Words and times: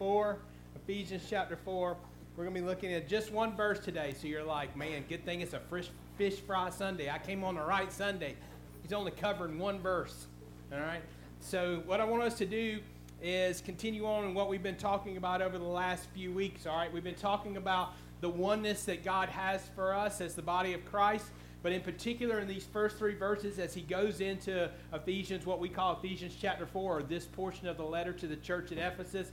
4. 0.00 0.38
Ephesians 0.76 1.26
chapter 1.28 1.56
4. 1.56 1.94
We're 2.34 2.44
going 2.44 2.54
to 2.54 2.60
be 2.62 2.66
looking 2.66 2.94
at 2.94 3.06
just 3.06 3.30
one 3.30 3.54
verse 3.54 3.78
today. 3.80 4.14
So 4.18 4.28
you're 4.28 4.42
like, 4.42 4.74
man, 4.74 5.04
good 5.10 5.26
thing 5.26 5.42
it's 5.42 5.52
a 5.52 5.60
fish, 5.60 5.90
fish 6.16 6.40
fry 6.40 6.70
Sunday. 6.70 7.10
I 7.10 7.18
came 7.18 7.44
on 7.44 7.56
the 7.56 7.60
right 7.60 7.92
Sunday. 7.92 8.34
He's 8.80 8.94
only 8.94 9.10
covering 9.10 9.58
one 9.58 9.78
verse. 9.78 10.26
All 10.72 10.80
right? 10.80 11.02
So 11.40 11.82
what 11.84 12.00
I 12.00 12.06
want 12.06 12.22
us 12.22 12.38
to 12.38 12.46
do 12.46 12.80
is 13.22 13.60
continue 13.60 14.06
on 14.06 14.24
in 14.24 14.32
what 14.32 14.48
we've 14.48 14.62
been 14.62 14.78
talking 14.78 15.18
about 15.18 15.42
over 15.42 15.58
the 15.58 15.64
last 15.64 16.06
few 16.14 16.32
weeks. 16.32 16.66
All 16.66 16.78
right? 16.78 16.90
We've 16.90 17.04
been 17.04 17.14
talking 17.14 17.58
about 17.58 17.92
the 18.22 18.30
oneness 18.30 18.86
that 18.86 19.04
God 19.04 19.28
has 19.28 19.60
for 19.74 19.92
us 19.94 20.22
as 20.22 20.34
the 20.34 20.40
body 20.40 20.72
of 20.72 20.82
Christ. 20.86 21.26
But 21.62 21.72
in 21.72 21.82
particular, 21.82 22.38
in 22.38 22.48
these 22.48 22.64
first 22.64 22.96
three 22.96 23.16
verses, 23.16 23.58
as 23.58 23.74
he 23.74 23.82
goes 23.82 24.22
into 24.22 24.70
Ephesians, 24.94 25.44
what 25.44 25.58
we 25.58 25.68
call 25.68 25.98
Ephesians 25.98 26.34
chapter 26.40 26.64
4, 26.64 26.98
or 27.00 27.02
this 27.02 27.26
portion 27.26 27.68
of 27.68 27.76
the 27.76 27.84
letter 27.84 28.14
to 28.14 28.26
the 28.26 28.36
church 28.36 28.72
at 28.72 28.78
Ephesus, 28.78 29.30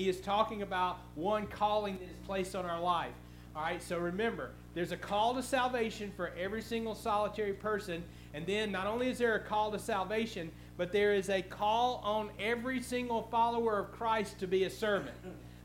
he 0.00 0.08
is 0.08 0.18
talking 0.18 0.62
about 0.62 0.98
one 1.14 1.46
calling 1.46 1.98
that 1.98 2.04
is 2.04 2.16
placed 2.24 2.56
on 2.56 2.64
our 2.64 2.80
life. 2.80 3.12
All 3.54 3.62
right, 3.62 3.82
so 3.82 3.98
remember, 3.98 4.52
there's 4.72 4.92
a 4.92 4.96
call 4.96 5.34
to 5.34 5.42
salvation 5.42 6.10
for 6.16 6.32
every 6.38 6.62
single 6.62 6.94
solitary 6.94 7.52
person. 7.52 8.02
And 8.32 8.46
then 8.46 8.72
not 8.72 8.86
only 8.86 9.08
is 9.10 9.18
there 9.18 9.34
a 9.34 9.40
call 9.40 9.70
to 9.72 9.78
salvation, 9.78 10.50
but 10.78 10.90
there 10.90 11.12
is 11.12 11.28
a 11.28 11.42
call 11.42 12.00
on 12.02 12.30
every 12.38 12.80
single 12.80 13.24
follower 13.30 13.78
of 13.78 13.92
Christ 13.92 14.38
to 14.38 14.46
be 14.46 14.64
a 14.64 14.70
servant. 14.70 15.16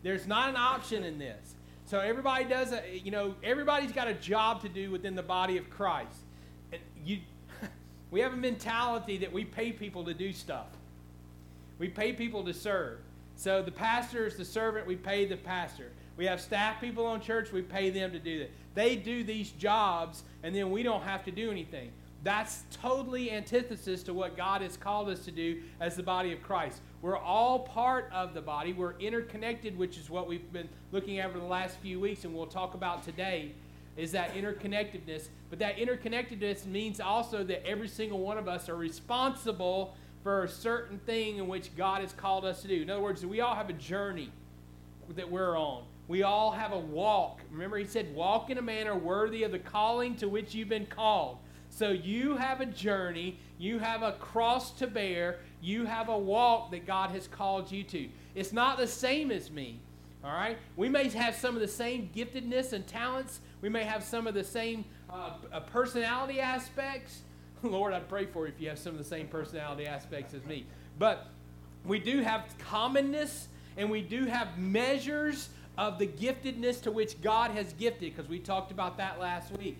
There's 0.04 0.28
not 0.28 0.50
an 0.50 0.58
option 0.58 1.06
in 1.06 1.18
this. 1.18 1.56
So 1.86 2.02
everybody 2.02 2.44
does, 2.44 2.74
a, 2.74 3.00
you 3.02 3.12
know, 3.12 3.36
everybody's 3.42 3.94
got 3.94 4.10
a 4.10 4.16
job 4.16 4.64
to 4.64 4.70
do 4.70 4.92
within 4.92 5.16
the 5.16 5.24
body 5.24 5.58
of 5.58 5.70
Christ. 5.70 6.20
And 6.74 6.82
you, 7.06 7.20
we 8.12 8.20
have 8.20 8.34
a 8.34 8.38
mentality 8.38 9.18
that 9.20 9.32
we 9.32 9.46
pay 9.46 9.72
people 9.72 10.04
to 10.04 10.14
do 10.14 10.34
stuff. 10.34 10.68
We 11.80 11.88
pay 11.88 12.12
people 12.12 12.44
to 12.44 12.54
serve. 12.54 13.00
So 13.36 13.62
the 13.62 13.72
pastor 13.72 14.26
is 14.26 14.38
the 14.38 14.46
servant, 14.46 14.88
we 14.88 14.96
pay 14.96 15.26
the 15.26 15.38
pastor. 15.38 15.92
We 16.18 16.26
have 16.26 16.40
staff 16.40 16.80
people 16.80 17.06
on 17.06 17.22
church, 17.22 17.52
we 17.52 17.62
pay 17.62 17.90
them 17.90 18.12
to 18.12 18.20
do 18.20 18.40
that. 18.40 18.52
They 18.74 18.96
do 18.96 19.24
these 19.24 19.52
jobs, 19.52 20.24
and 20.44 20.56
then 20.56 20.72
we 20.72 20.84
don't 20.84 21.04
have 21.04 21.24
to 21.26 21.32
do 21.32 21.52
anything. 21.52 21.92
That's 22.24 22.64
totally 22.82 23.30
antithesis 23.32 24.02
to 24.04 24.14
what 24.14 24.36
God 24.36 24.62
has 24.62 24.78
called 24.78 25.10
us 25.10 25.26
to 25.26 25.32
do 25.32 25.62
as 25.80 25.96
the 25.96 26.02
body 26.02 26.34
of 26.34 26.42
Christ. 26.42 26.82
We're 27.02 27.18
all 27.18 27.60
part 27.60 28.10
of 28.12 28.34
the 28.34 28.42
body. 28.42 28.74
We're 28.74 28.98
interconnected, 28.98 29.78
which 29.78 29.98
is 29.98 30.10
what 30.10 30.28
we've 30.28 30.52
been 30.52 30.70
looking 30.92 31.20
at 31.20 31.32
for 31.32 31.38
the 31.38 31.46
last 31.46 31.78
few 31.78 32.00
weeks, 32.00 32.24
and 32.24 32.34
we'll 32.34 32.48
talk 32.48 32.74
about 32.74 33.04
today, 33.04 33.52
is 33.96 34.12
that 34.14 34.34
interconnectedness. 34.34 35.28
But 35.52 35.60
that 35.60 35.78
interconnectedness 35.78 36.66
means 36.66 37.00
also 37.00 37.44
that 37.44 37.64
every 37.64 37.88
single 37.88 38.20
one 38.20 38.40
of 38.40 38.48
us 38.48 38.70
are 38.70 38.76
responsible 38.76 39.94
for 40.26 40.44
a 40.44 40.50
certain 40.50 40.98
thing 40.98 41.38
in 41.38 41.48
which 41.48 41.76
God 41.78 42.02
has 42.02 42.12
called 42.12 42.46
us 42.46 42.64
to 42.64 42.68
do. 42.68 42.82
In 42.82 42.90
other 42.90 43.00
words, 43.00 43.24
we 43.24 43.42
all 43.42 43.54
have 43.54 43.70
a 43.70 43.74
journey 43.74 44.32
that 45.16 45.30
we're 45.30 45.56
on. 45.56 45.84
We 46.08 46.24
all 46.24 46.50
have 46.50 46.72
a 46.72 46.80
walk. 46.80 47.42
Remember, 47.52 47.78
he 47.78 47.86
said, 47.86 48.12
walk 48.16 48.50
in 48.50 48.58
a 48.58 48.62
manner 48.64 48.96
worthy 48.96 49.44
of 49.44 49.52
the 49.52 49.60
calling 49.60 50.16
to 50.16 50.28
which 50.28 50.56
you've 50.56 50.68
been 50.68 50.88
called. 50.88 51.38
So 51.70 51.92
you 51.92 52.38
have 52.38 52.60
a 52.60 52.66
journey, 52.66 53.38
you 53.60 53.78
have 53.78 54.02
a 54.02 54.14
cross 54.14 54.72
to 54.80 54.88
bear, 54.88 55.38
you 55.62 55.86
have 55.86 56.10
a 56.10 56.18
walk 56.18 56.72
that 56.72 56.88
God 56.88 57.12
has 57.12 57.28
called 57.28 57.72
you 57.72 57.84
to. 57.84 58.10
It's 58.34 58.52
not 58.52 58.80
the 58.80 58.88
same 58.88 59.30
as 59.30 59.52
me. 59.52 59.78
All 60.24 60.32
right? 60.32 60.58
We 60.76 60.90
may 60.90 61.08
have 61.10 61.36
some 61.36 61.54
of 61.54 61.62
the 61.62 61.68
same 61.68 62.10
giftedness 62.16 62.74
and 62.74 62.88
talents. 62.88 63.42
We 63.62 63.70
may 63.70 63.84
have 63.84 64.04
some 64.04 64.26
of 64.26 64.34
the 64.34 64.44
same 64.44 64.86
uh, 65.08 65.34
uh 65.54 65.60
personality 65.60 66.40
aspects. 66.40 67.22
Lord, 67.64 67.94
I'd 67.94 68.10
pray 68.10 68.26
for 68.26 68.46
you 68.46 68.54
if 68.54 68.62
you 68.62 68.70
have 68.70 68.80
some 68.80 68.94
of 68.94 68.98
the 68.98 69.04
same 69.04 69.28
personality 69.28 69.86
aspects 69.86 70.34
as 70.34 70.44
me. 70.46 70.66
But 71.00 71.28
we 71.86 72.00
do 72.00 72.22
have 72.22 72.46
commonness 72.58 73.48
and 73.78 73.90
we 73.90 74.02
do 74.02 74.26
have 74.26 74.58
measures 74.58 75.50
of 75.78 76.00
the 76.00 76.08
giftedness 76.08 76.82
to 76.84 76.92
which 76.92 77.22
God 77.22 77.52
has 77.52 77.74
gifted, 77.74 78.16
because 78.16 78.30
we 78.30 78.40
talked 78.40 78.72
about 78.72 78.98
that 78.98 79.20
last 79.20 79.52
week. 79.58 79.78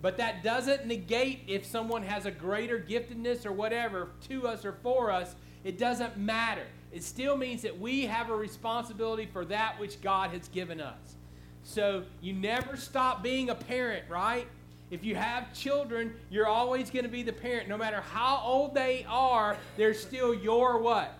But 0.00 0.18
that 0.18 0.44
doesn't 0.44 0.86
negate 0.86 1.40
if 1.48 1.64
someone 1.64 2.02
has 2.02 2.26
a 2.26 2.30
greater 2.30 2.78
giftedness 2.78 3.44
or 3.44 3.52
whatever 3.52 4.10
to 4.28 4.46
us 4.46 4.64
or 4.64 4.72
for 4.82 5.10
us. 5.10 5.34
It 5.64 5.78
doesn't 5.78 6.16
matter. 6.16 6.66
It 6.92 7.02
still 7.02 7.36
means 7.36 7.62
that 7.62 7.80
we 7.80 8.06
have 8.06 8.30
a 8.30 8.36
responsibility 8.36 9.26
for 9.26 9.44
that 9.46 9.80
which 9.80 10.00
God 10.00 10.30
has 10.30 10.46
given 10.48 10.80
us. 10.80 11.16
So 11.64 12.04
you 12.20 12.32
never 12.32 12.76
stop 12.76 13.22
being 13.22 13.50
a 13.50 13.54
parent, 13.54 14.04
right? 14.08 14.46
If 14.90 15.04
you 15.04 15.16
have 15.16 15.52
children, 15.52 16.14
you're 16.30 16.46
always 16.46 16.90
going 16.90 17.04
to 17.04 17.10
be 17.10 17.22
the 17.22 17.32
parent. 17.32 17.68
No 17.68 17.76
matter 17.76 18.00
how 18.00 18.40
old 18.44 18.74
they 18.74 19.04
are, 19.08 19.56
they're 19.76 19.94
still 19.94 20.32
your 20.32 20.78
what? 20.78 21.18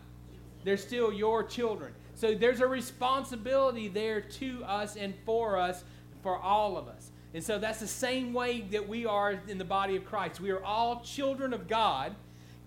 They're 0.65 0.77
still 0.77 1.13
your 1.13 1.43
children. 1.43 1.93
So 2.15 2.35
there's 2.35 2.61
a 2.61 2.67
responsibility 2.67 3.89
there 3.89 4.21
to 4.21 4.65
us 4.65 4.97
and 4.97 5.15
for 5.25 5.59
us, 5.59 5.85
for 6.23 6.39
all 6.39 6.77
of 6.77 6.89
us. 6.89 7.11
And 7.35 7.43
so 7.45 7.59
that's 7.59 7.81
the 7.81 7.87
same 7.87 8.33
way 8.33 8.63
that 8.71 8.89
we 8.89 9.05
are 9.05 9.41
in 9.49 9.59
the 9.59 9.65
body 9.65 9.97
of 9.97 10.05
Christ. 10.07 10.41
We 10.41 10.51
are 10.51 10.65
all 10.65 11.01
children 11.01 11.53
of 11.53 11.69
God. 11.69 12.15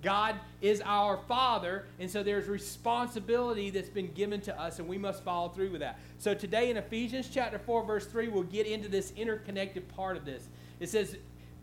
God 0.01 0.35
is 0.61 0.81
our 0.85 1.17
Father, 1.27 1.85
and 1.99 2.09
so 2.09 2.23
there's 2.23 2.47
responsibility 2.47 3.69
that's 3.69 3.89
been 3.89 4.13
given 4.13 4.39
to 4.41 4.57
us, 4.57 4.79
and 4.79 4.87
we 4.87 4.97
must 4.97 5.23
follow 5.23 5.49
through 5.49 5.71
with 5.71 5.81
that. 5.81 5.99
So 6.19 6.33
today 6.33 6.69
in 6.69 6.77
Ephesians 6.77 7.29
chapter 7.29 7.59
4, 7.59 7.83
verse 7.83 8.05
3, 8.05 8.29
we'll 8.29 8.43
get 8.43 8.65
into 8.65 8.87
this 8.87 9.11
interconnected 9.17 9.89
part 9.89 10.15
of 10.15 10.23
this. 10.23 10.47
It 10.79 10.89
says, 10.89 11.17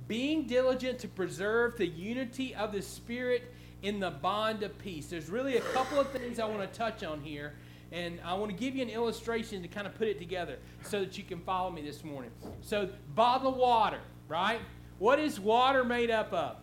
being 0.08 0.46
diligent 0.46 0.98
to 1.00 1.08
preserve 1.08 1.76
the 1.76 1.86
unity 1.86 2.54
of 2.54 2.72
the 2.72 2.82
Spirit 2.82 3.52
in 3.82 4.00
the 4.00 4.10
bond 4.10 4.62
of 4.62 4.76
peace. 4.78 5.06
There's 5.06 5.28
really 5.28 5.56
a 5.56 5.60
couple 5.60 5.98
of 5.98 6.10
things 6.10 6.38
I 6.38 6.46
want 6.46 6.60
to 6.60 6.78
touch 6.78 7.02
on 7.02 7.20
here 7.20 7.54
and 7.92 8.18
I 8.24 8.34
want 8.34 8.50
to 8.50 8.56
give 8.56 8.74
you 8.74 8.82
an 8.82 8.88
illustration 8.88 9.62
to 9.62 9.68
kind 9.68 9.86
of 9.86 9.94
put 9.94 10.08
it 10.08 10.18
together 10.18 10.58
so 10.82 11.00
that 11.00 11.16
you 11.16 11.24
can 11.24 11.40
follow 11.40 11.70
me 11.70 11.82
this 11.82 12.02
morning. 12.02 12.30
So, 12.60 12.88
bottle 13.14 13.52
of 13.52 13.56
water, 13.56 14.00
right? 14.28 14.60
What 14.98 15.18
is 15.18 15.38
water 15.38 15.84
made 15.84 16.10
up 16.10 16.32
of? 16.32 16.56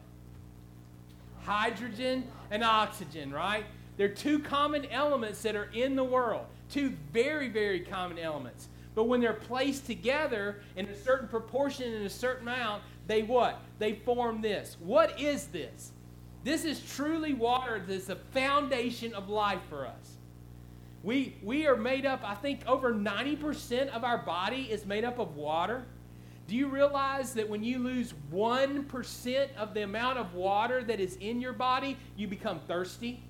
Hydrogen 1.44 2.26
and 2.52 2.64
oxygen, 2.64 3.32
right? 3.32 3.66
They're 3.96 4.10
two 4.10 4.40
common 4.40 4.86
elements 4.88 5.42
that 5.44 5.56
are 5.56 5.70
in 5.74 5.96
the 5.96 6.04
world. 6.04 6.46
Two 6.70 6.94
very, 7.12 7.48
very 7.48 7.82
common 7.82 8.18
elements. 8.18 8.68
But 8.96 9.06
when 9.06 9.22
they're 9.22 9.34
placed 9.34 9.86
together 9.86 10.62
in 10.76 10.86
a 10.88 10.96
certain 10.96 11.28
proportion 11.28 11.92
in 11.94 12.04
a 12.04 12.10
certain 12.10 12.48
amount, 12.48 12.84
they 13.08 13.24
what? 13.24 13.62
They 13.80 13.94
form 13.94 14.42
this. 14.42 14.78
What 14.80 15.20
is 15.20 15.48
this? 15.48 15.92
This 16.44 16.66
is 16.66 16.82
truly 16.96 17.34
water 17.34 17.82
that's 17.88 18.06
the 18.06 18.16
foundation 18.16 19.14
of 19.14 19.30
life 19.30 19.62
for 19.70 19.88
us. 19.88 20.18
We, 21.04 21.36
we 21.44 21.68
are 21.68 21.76
made 21.76 22.06
up, 22.06 22.22
I 22.24 22.36
think 22.36 22.62
over 22.66 22.94
90% 22.94 23.90
of 23.90 24.04
our 24.04 24.20
body 24.20 24.70
is 24.72 24.86
made 24.86 25.04
up 25.04 25.20
of 25.20 25.36
water. 25.36 25.84
Do 26.48 26.56
you 26.56 26.68
realize 26.68 27.34
that 27.34 27.50
when 27.50 27.64
you 27.64 27.80
lose 27.80 28.14
1% 28.32 29.56
of 29.56 29.74
the 29.74 29.84
amount 29.84 30.18
of 30.18 30.34
water 30.34 30.84
that 30.84 31.00
is 31.00 31.16
in 31.18 31.42
your 31.42 31.54
body, 31.54 31.98
you 32.16 32.28
become 32.28 32.60
thirsty? 32.68 33.22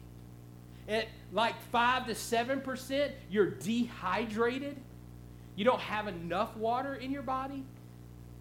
At 0.88 1.08
like 1.32 1.60
5 1.72 2.08
to 2.08 2.14
7%, 2.14 3.12
you're 3.30 3.52
dehydrated. 3.52 4.78
You 5.56 5.66
don't 5.66 5.82
have 5.82 6.08
enough 6.08 6.56
water 6.58 6.96
in 6.96 7.12
your 7.12 7.22
body. 7.22 7.64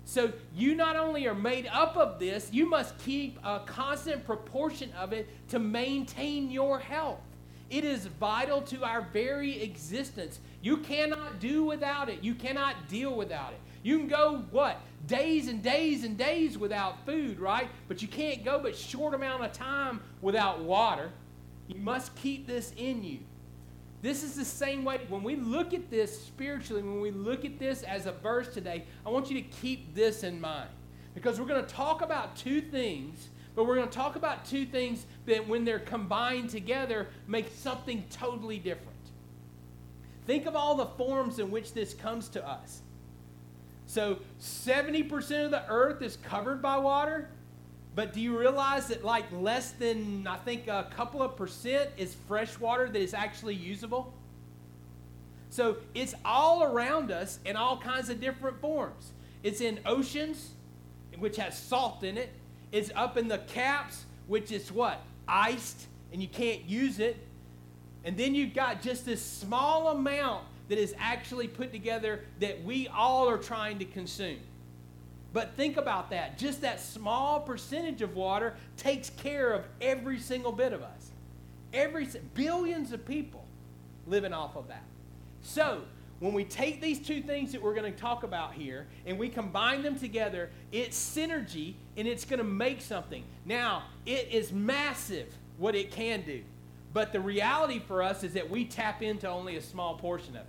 So 0.05 0.33
you 0.55 0.75
not 0.75 0.97
only 0.97 1.27
are 1.27 1.35
made 1.35 1.69
up 1.73 1.97
of 1.97 2.19
this, 2.19 2.49
you 2.53 2.67
must 2.67 2.99
keep 2.99 3.39
a 3.45 3.61
constant 3.61 4.25
proportion 4.27 4.93
of 4.99 5.13
it 5.13 5.29
to 5.49 5.59
maintain 5.59 6.51
your 6.51 6.79
health. 6.79 7.21
It 7.71 7.85
is 7.85 8.07
vital 8.07 8.61
to 8.63 8.85
our 8.85 9.03
very 9.13 9.63
existence. 9.63 10.41
You 10.61 10.79
cannot 10.79 11.41
do 11.41 11.65
without 11.65 12.09
it. 12.09 12.23
You 12.23 12.35
cannot 12.35 12.89
deal 12.89 13.15
without 13.15 13.53
it. 13.53 13.61
You 13.83 13.99
can 13.99 14.09
go 14.09 14.45
what? 14.51 14.81
Days 15.07 15.49
and 15.49 15.63
days 15.63 16.05
and 16.05 16.19
days 16.19 16.59
without 16.59 17.07
food, 17.07 17.41
right? 17.41 17.69
But 17.89 18.03
you 18.03 18.09
can't 18.09 18.45
go 18.45 18.59
but 18.59 18.77
short 18.77 19.15
amount 19.15 19.45
of 19.45 19.53
time 19.53 20.01
without 20.21 20.61
water. 20.61 21.11
You 21.67 21.77
must 21.81 22.15
keep 22.17 22.47
this 22.47 22.73
in 22.77 23.03
you. 23.03 23.21
This 24.03 24.23
is 24.23 24.35
the 24.35 24.45
same 24.45 24.85
way 24.85 25.01
when 25.09 25.23
we 25.23 25.37
look 25.37 25.73
at 25.73 25.89
this 25.91 26.21
spiritually, 26.27 26.83
when 26.83 27.01
we 27.01 27.13
look 27.13 27.45
at 27.45 27.59
this 27.59 27.83
as 27.85 28.07
a 28.07 28.13
verse 28.13 28.53
today, 28.53 28.85
I 29.07 29.11
want 29.11 29.31
you 29.31 29.41
to 29.41 29.49
keep 29.49 29.95
this 29.95 30.25
in 30.25 30.41
mind. 30.41 30.69
Because 31.15 31.39
we're 31.39 31.47
going 31.47 31.65
to 31.65 31.75
talk 31.75 32.03
about 32.03 32.37
two 32.37 32.61
things 32.61 33.29
but 33.55 33.67
we're 33.67 33.77
going 33.77 33.89
to 33.89 33.95
talk 33.95 34.17
about 34.17 34.45
two 34.45 34.65
things 34.65 35.05
that, 35.27 35.47
when 35.47 35.65
they're 35.65 35.79
combined 35.79 36.51
together, 36.51 37.09
make 37.27 37.49
something 37.55 38.05
totally 38.11 38.59
different. 38.59 38.89
Think 40.27 40.47
of 40.47 40.57
all 40.57 40.77
the 40.77 40.87
forms 40.87 41.39
in 41.39 41.51
which 41.51 41.75
this 41.75 41.95
comes 41.95 42.29
to 42.31 42.47
us. 42.47 42.81
So, 43.87 44.19
70% 44.41 45.45
of 45.45 45.51
the 45.51 45.69
earth 45.69 46.01
is 46.01 46.17
covered 46.17 46.63
by 46.63 46.79
water, 46.79 47.29
but 47.95 48.13
do 48.13 48.21
you 48.21 48.39
realize 48.39 48.89
that, 48.89 49.05
like, 49.05 49.25
less 49.33 49.73
than, 49.73 50.27
I 50.27 50.37
think, 50.37 50.67
a 50.67 50.89
couple 50.97 51.23
of 51.23 51.37
percent 51.37 51.91
is 51.97 52.17
fresh 52.27 52.59
water 52.59 52.89
that 52.89 53.01
is 53.01 53.13
actually 53.13 53.55
usable? 53.55 54.15
So, 55.51 55.77
it's 55.95 56.15
all 56.25 56.63
around 56.63 57.11
us 57.11 57.39
in 57.45 57.57
all 57.57 57.77
kinds 57.77 58.09
of 58.09 58.21
different 58.21 58.61
forms. 58.61 59.13
It's 59.43 59.61
in 59.61 59.81
oceans, 59.85 60.51
which 61.19 61.37
has 61.37 61.59
salt 61.59 62.03
in 62.03 62.17
it. 62.17 62.33
it 62.73 62.79
is 62.79 62.93
up 62.97 63.19
in 63.19 63.29
the 63.29 63.39
caps, 63.39 64.05
which 64.27 64.51
is 64.51 64.73
what? 64.73 65.03
Iced, 65.29 65.87
and 66.13 66.23
you 66.23 66.29
can't 66.29 66.65
use 66.65 66.99
it. 66.99 67.17
And 68.05 68.17
then 68.17 68.35
you've 68.35 68.55
got 68.55 68.81
just 68.81 69.05
this 69.05 69.23
small 69.23 69.89
amount 69.89 70.45
that 70.69 70.79
is 70.79 70.95
actually 70.99 71.49
put 71.49 71.73
together 71.73 72.21
that 72.41 72.65
we 72.65 72.89
all 72.89 73.29
are 73.29 73.37
trying 73.37 73.79
to 73.81 73.85
consume. 73.85 74.39
But 75.33 75.55
think 75.55 75.77
about 75.77 76.11
that. 76.11 76.39
Just 76.39 76.61
that 76.61 76.81
small 76.81 77.41
percentage 77.41 78.03
of 78.03 78.15
water 78.15 78.55
takes 78.77 79.11
care 79.11 79.53
of 79.53 79.65
every 79.81 80.19
single 80.19 80.53
bit 80.53 80.73
of 80.73 80.83
us. 80.83 81.11
Every 81.73 82.07
billions 82.35 82.93
of 82.93 83.07
people 83.07 83.45
living 84.07 84.33
off 84.33 84.57
of 84.57 84.69
that. 84.69 84.85
So, 85.43 85.83
when 86.21 86.35
we 86.35 86.45
take 86.45 86.81
these 86.81 87.01
two 87.01 87.21
things 87.21 87.51
that 87.51 87.61
we're 87.61 87.75
going 87.75 87.93
to 87.93 87.99
talk 87.99 88.23
about 88.23 88.53
here 88.53 88.87
and 89.07 89.19
we 89.19 89.29
combine 89.29 89.83
them 89.83 89.99
together, 89.99 90.51
it's 90.71 90.97
synergy 90.97 91.75
and 91.97 92.07
it's 92.07 92.25
going 92.25 92.39
to 92.39 92.45
make 92.45 92.81
something. 92.81 93.25
Now, 93.45 93.85
it 94.07 94.29
is 94.31 94.53
massive 94.53 95.27
what 95.59 95.75
it 95.75 95.91
can 95.91 96.23
do. 96.23 96.43
But 96.93 97.13
the 97.13 97.19
reality 97.19 97.81
for 97.81 98.03
us 98.03 98.23
is 98.23 98.35
that 98.35 98.49
we 98.49 98.67
tap 98.67 99.03
into 99.03 99.29
only 99.29 99.57
a 99.57 99.63
small 99.63 99.97
portion 99.97 100.37
of 100.37 100.43
it. 100.43 100.47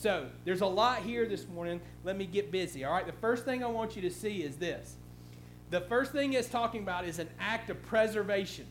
So, 0.00 0.28
there's 0.44 0.60
a 0.60 0.66
lot 0.66 1.02
here 1.02 1.26
this 1.26 1.48
morning. 1.48 1.80
Let 2.04 2.16
me 2.16 2.24
get 2.24 2.52
busy. 2.52 2.84
All 2.84 2.92
right, 2.92 3.04
the 3.04 3.10
first 3.10 3.44
thing 3.44 3.64
I 3.64 3.66
want 3.66 3.96
you 3.96 4.02
to 4.02 4.12
see 4.12 4.44
is 4.44 4.54
this. 4.54 4.94
The 5.70 5.80
first 5.80 6.12
thing 6.12 6.34
it's 6.34 6.48
talking 6.48 6.82
about 6.82 7.04
is 7.04 7.18
an 7.18 7.28
act 7.40 7.68
of 7.68 7.82
preservation. 7.82 8.66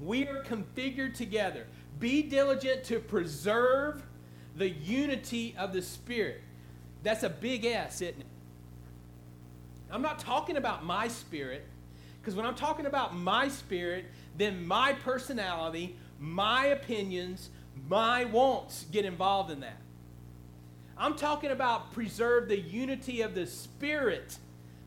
We 0.00 0.26
are 0.26 0.42
configured 0.42 1.12
together. 1.12 1.66
Be 1.98 2.22
diligent 2.22 2.84
to 2.84 3.00
preserve 3.00 4.02
the 4.56 4.70
unity 4.70 5.54
of 5.58 5.74
the 5.74 5.82
Spirit. 5.82 6.40
That's 7.02 7.22
a 7.22 7.28
big 7.28 7.66
S, 7.66 8.00
isn't 8.00 8.20
it? 8.20 8.26
I'm 9.90 10.00
not 10.00 10.20
talking 10.20 10.56
about 10.56 10.86
my 10.86 11.06
spirit, 11.08 11.66
because 12.18 12.34
when 12.34 12.46
I'm 12.46 12.54
talking 12.54 12.86
about 12.86 13.14
my 13.14 13.48
spirit, 13.48 14.06
then 14.38 14.66
my 14.66 14.94
personality, 14.94 15.96
my 16.18 16.64
opinions, 16.66 17.50
my 17.90 18.24
wants 18.24 18.86
get 18.90 19.04
involved 19.04 19.50
in 19.50 19.60
that. 19.60 19.76
I'm 21.00 21.16
talking 21.16 21.50
about 21.50 21.92
preserve 21.94 22.46
the 22.46 22.60
unity 22.60 23.22
of 23.22 23.34
the 23.34 23.46
Spirit, 23.46 24.36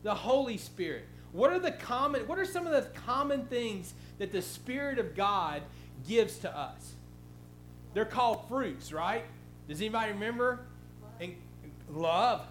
the 0.04 0.14
Holy 0.14 0.56
Spirit. 0.56 1.06
What 1.32 1.52
are 1.52 1.58
the 1.58 1.72
common 1.72 2.22
what 2.28 2.38
are 2.38 2.44
some 2.44 2.68
of 2.68 2.72
the 2.72 2.88
common 3.00 3.46
things 3.46 3.92
that 4.18 4.30
the 4.30 4.40
Spirit 4.40 5.00
of 5.00 5.16
God 5.16 5.62
gives 6.06 6.38
to 6.38 6.56
us? 6.56 6.94
They're 7.94 8.04
called 8.04 8.48
fruits, 8.48 8.92
right? 8.92 9.24
Does 9.68 9.80
anybody 9.80 10.12
remember? 10.12 10.60
And 11.20 11.34
love. 11.92 12.46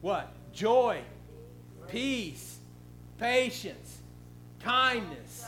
What? 0.00 0.32
Joy, 0.54 1.02
peace, 1.88 2.58
patience, 3.18 3.98
kindness. 4.60 5.44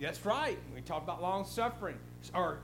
That's 0.00 0.24
right. 0.24 0.58
We 0.74 0.80
talked 0.82 1.02
about 1.02 1.20
long 1.20 1.44
suffering. 1.44 1.96
Or 2.34 2.58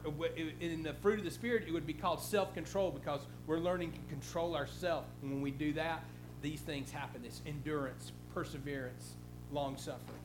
in 0.60 0.82
the 0.82 0.94
fruit 0.94 1.18
of 1.18 1.24
the 1.24 1.30
Spirit, 1.30 1.64
it 1.66 1.72
would 1.72 1.86
be 1.86 1.92
called 1.92 2.20
self 2.20 2.54
control 2.54 2.90
because 2.90 3.20
we're 3.46 3.58
learning 3.58 3.92
to 3.92 3.98
control 4.08 4.56
ourselves. 4.56 5.06
And 5.22 5.30
when 5.30 5.40
we 5.40 5.50
do 5.50 5.72
that, 5.74 6.04
these 6.42 6.60
things 6.60 6.90
happen 6.90 7.22
this 7.22 7.40
endurance, 7.46 8.12
perseverance, 8.34 9.12
long 9.52 9.76
suffering. 9.76 10.18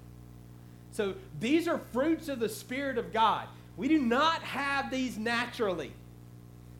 So 0.91 1.15
these 1.39 1.67
are 1.67 1.79
fruits 1.93 2.27
of 2.29 2.39
the 2.39 2.49
Spirit 2.49 2.97
of 2.97 3.13
God. 3.13 3.47
We 3.75 3.87
do 3.87 3.99
not 3.99 4.41
have 4.41 4.89
these 4.89 5.17
naturally. 5.17 5.93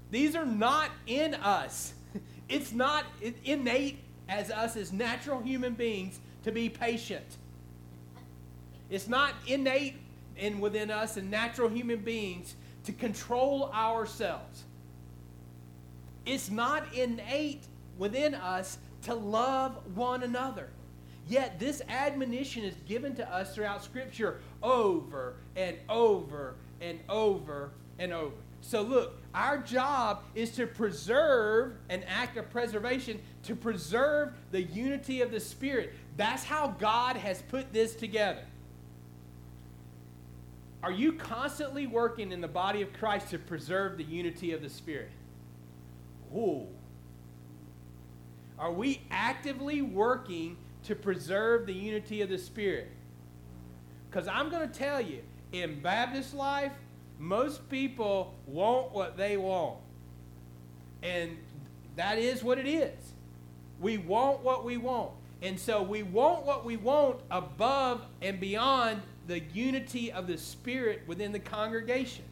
These 0.10 0.36
are 0.36 0.46
not 0.46 0.90
in 1.06 1.36
us. 1.36 1.94
It's 2.50 2.72
not 2.72 3.04
innate 3.44 4.00
as 4.30 4.52
us 4.52 4.78
as 4.78 4.94
natural 4.94 5.42
human 5.42 5.74
beings 5.74 6.18
to 6.46 6.52
be 6.54 6.70
patient. 6.70 7.26
It's 8.90 9.10
not 9.10 9.34
innate 9.46 9.96
and 10.40 10.62
within 10.62 10.92
us 10.92 11.18
and 11.18 11.30
natural 11.30 11.70
human 11.70 12.00
beings 12.00 12.56
to 12.86 12.92
control 12.92 13.72
ourselves. 13.74 14.64
It's 16.26 16.50
not 16.50 16.94
innate 16.94 17.64
within 17.98 18.36
us 18.36 18.78
to 19.04 19.14
love 19.14 19.78
one 19.96 20.24
another. 20.24 20.70
Yet 21.28 21.60
this 21.60 21.82
admonition 21.90 22.64
is 22.64 22.76
given 22.88 23.16
to 23.16 23.34
us 23.34 23.54
throughout 23.54 23.84
Scripture 23.84 24.40
over 24.64 25.36
and 25.56 25.76
over 25.90 26.56
and 26.82 27.00
over 27.10 27.72
and 28.00 28.14
over. 28.14 28.36
So, 28.62 28.82
look, 28.82 29.18
our 29.34 29.58
job 29.58 30.24
is 30.36 30.52
to 30.52 30.68
preserve 30.68 31.74
an 31.90 32.04
act 32.04 32.38
of 32.38 32.50
preservation, 32.50 33.20
to 33.44 33.56
preserve 33.56 34.34
the 34.52 34.64
unity 34.64 35.22
of 35.22 35.32
the 35.32 35.40
Spirit. 35.40 35.94
That's 36.16 36.44
how 36.44 36.76
God 36.80 37.16
has 37.18 37.42
put 37.44 37.72
this 37.72 37.96
together. 37.96 38.44
Are 40.88 40.92
you 40.94 41.12
constantly 41.12 41.86
working 41.86 42.32
in 42.32 42.40
the 42.40 42.48
body 42.48 42.82
of 42.82 42.94
Christ 42.94 43.32
to 43.32 43.38
preserve 43.38 43.98
the 43.98 44.06
unity 44.06 44.54
of 44.54 44.62
the 44.62 44.70
Spirit? 44.70 45.12
Ooh. 46.34 46.66
Are 48.58 48.72
we 48.72 49.02
actively 49.12 49.82
working 49.82 50.56
to 50.84 50.96
preserve 50.96 51.66
the 51.66 51.74
unity 51.74 52.22
of 52.22 52.30
the 52.30 52.38
Spirit? 52.38 52.90
Because 54.10 54.30
I'm 54.30 54.50
going 54.50 54.66
to 54.66 54.74
tell 54.74 55.02
you, 55.02 55.24
in 55.52 55.82
Baptist 55.82 56.34
life, 56.34 56.72
most 57.20 57.68
people 57.68 58.34
want 58.46 58.94
what 58.94 59.18
they 59.18 59.36
want. 59.36 59.80
And 61.04 61.38
that 61.98 62.18
is 62.18 62.46
what 62.46 62.60
it 62.60 62.66
is. 62.66 63.12
We 63.82 63.98
want 63.98 64.42
what 64.42 64.64
we 64.64 64.78
want. 64.78 65.12
And 65.42 65.60
so 65.60 65.84
we 65.84 66.04
want 66.04 66.46
what 66.46 66.64
we 66.64 66.78
want 66.78 67.20
above 67.30 68.06
and 68.22 68.40
beyond 68.40 69.02
the 69.28 69.42
unity 69.54 70.12
of 70.12 70.26
the 70.26 70.38
Spirit 70.38 71.02
within 71.06 71.32
the 71.32 71.40
congregation. 71.40 72.24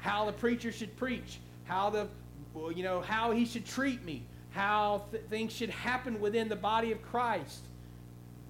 How 0.00 0.26
the 0.26 0.32
preacher 0.32 0.72
should 0.72 0.96
preach, 0.96 1.38
how 1.64 1.90
the 1.90 2.08
well, 2.54 2.72
you 2.72 2.82
know, 2.82 3.00
how 3.00 3.30
he 3.30 3.44
should 3.44 3.66
treat 3.66 4.04
me, 4.04 4.22
how 4.50 5.04
th- 5.10 5.22
things 5.30 5.52
should 5.52 5.70
happen 5.70 6.20
within 6.20 6.48
the 6.48 6.56
body 6.56 6.92
of 6.92 7.02
Christ, 7.02 7.60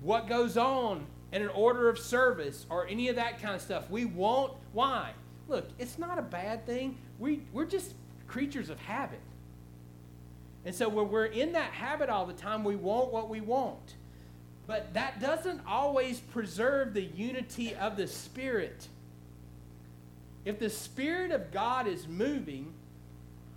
what 0.01 0.29
goes 0.29 0.57
on 0.57 1.05
in 1.33 1.43
an 1.43 1.49
order 1.49 1.89
of 1.89 1.99
service 1.99 2.65
or 2.71 2.87
any 2.87 3.09
of 3.09 3.17
that 3.17 3.43
kind 3.43 3.55
of 3.55 3.61
stuff. 3.61 3.91
We 3.91 4.05
won't. 4.05 4.55
Why? 4.73 5.13
Look, 5.49 5.69
it's 5.79 5.99
not 5.99 6.19
a 6.19 6.23
bad 6.23 6.65
thing. 6.65 6.97
We, 7.19 7.43
we're 7.53 7.67
just 7.67 7.95
creatures 8.27 8.71
of 8.71 8.79
habit. 8.79 9.21
And 10.65 10.75
so 10.75 10.89
when 10.89 11.11
we're 11.11 11.27
in 11.27 11.53
that 11.53 11.73
habit 11.73 12.09
all 12.11 12.27
the 12.27 12.33
time, 12.33 12.65
we 12.65 12.77
want 12.77 13.13
what 13.13 13.29
we 13.29 13.41
want. 13.41 13.95
But 14.69 14.95
that 14.95 15.21
doesn't 15.21 15.63
always 15.67 16.21
preserve 16.21 16.95
the 16.95 17.03
unity 17.03 17.75
of 17.75 17.97
the 17.97 18.07
Spirit. 18.07 18.87
If 20.45 20.61
the 20.61 20.71
Spirit 20.71 21.33
of 21.33 21.51
God 21.51 21.89
is 21.89 22.07
moving, 22.07 22.73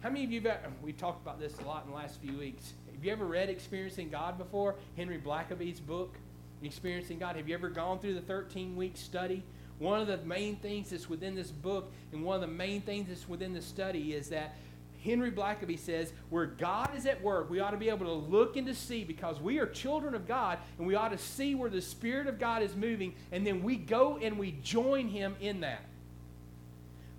how 0.02 0.10
many 0.10 0.24
of 0.24 0.32
you 0.32 0.42
have, 0.42 0.72
we 0.82 0.94
talked 0.94 1.22
about 1.22 1.40
this 1.40 1.56
a 1.60 1.64
lot 1.64 1.84
in 1.86 1.92
the 1.92 1.98
last 1.98 2.20
few 2.20 2.36
weeks. 2.36 2.74
Have 2.96 3.06
you 3.06 3.12
ever 3.12 3.26
read 3.26 3.50
Experiencing 3.50 4.10
God 4.10 4.40
before? 4.40 4.76
Henry 4.98 5.20
Blackaby's 5.20 5.80
book? 5.80 6.16
experiencing 6.64 7.18
God. 7.18 7.36
Have 7.36 7.48
you 7.48 7.56
ever 7.56 7.70
gone 7.70 8.00
through 8.00 8.14
the 8.14 8.22
13 8.22 8.76
week 8.76 8.96
study? 8.96 9.44
One 9.80 10.00
of 10.00 10.08
the 10.08 10.18
main 10.18 10.58
things 10.58 10.92
that's 10.92 11.10
within 11.10 11.36
this 11.36 11.50
book 11.50 11.92
and 12.12 12.24
one 12.24 12.36
of 12.36 12.42
the 12.42 12.48
main 12.56 12.82
things 12.82 13.08
that's 13.08 13.28
within 13.28 13.54
the 13.54 13.62
study 13.62 14.14
is 14.14 14.30
that 14.30 14.56
Henry 15.04 15.32
Blackaby 15.32 15.80
says, 15.80 16.14
where 16.30 16.46
God 16.46 16.92
is 16.96 17.06
at 17.06 17.22
work, 17.22 17.50
we 17.50 17.60
ought 17.60 17.72
to 17.72 17.78
be 17.78 17.90
able 17.90 18.06
to 18.06 18.14
look 18.14 18.56
and 18.56 18.68
to 18.68 18.76
see 18.76 19.04
because 19.04 19.40
we 19.40 19.58
are 19.60 19.66
children 19.66 20.14
of 20.14 20.28
God 20.28 20.60
and 20.78 20.86
we 20.86 20.96
ought 20.96 21.12
to 21.12 21.18
see 21.18 21.56
where 21.56 21.70
the 21.70 21.82
Spirit 21.82 22.28
of 22.28 22.38
God 22.38 22.62
is 22.62 22.76
moving 22.76 23.14
and 23.32 23.46
then 23.46 23.64
we 23.64 23.76
go 23.76 24.18
and 24.22 24.38
we 24.38 24.56
join 24.64 25.08
Him 25.08 25.36
in 25.42 25.62
that. 25.62 25.84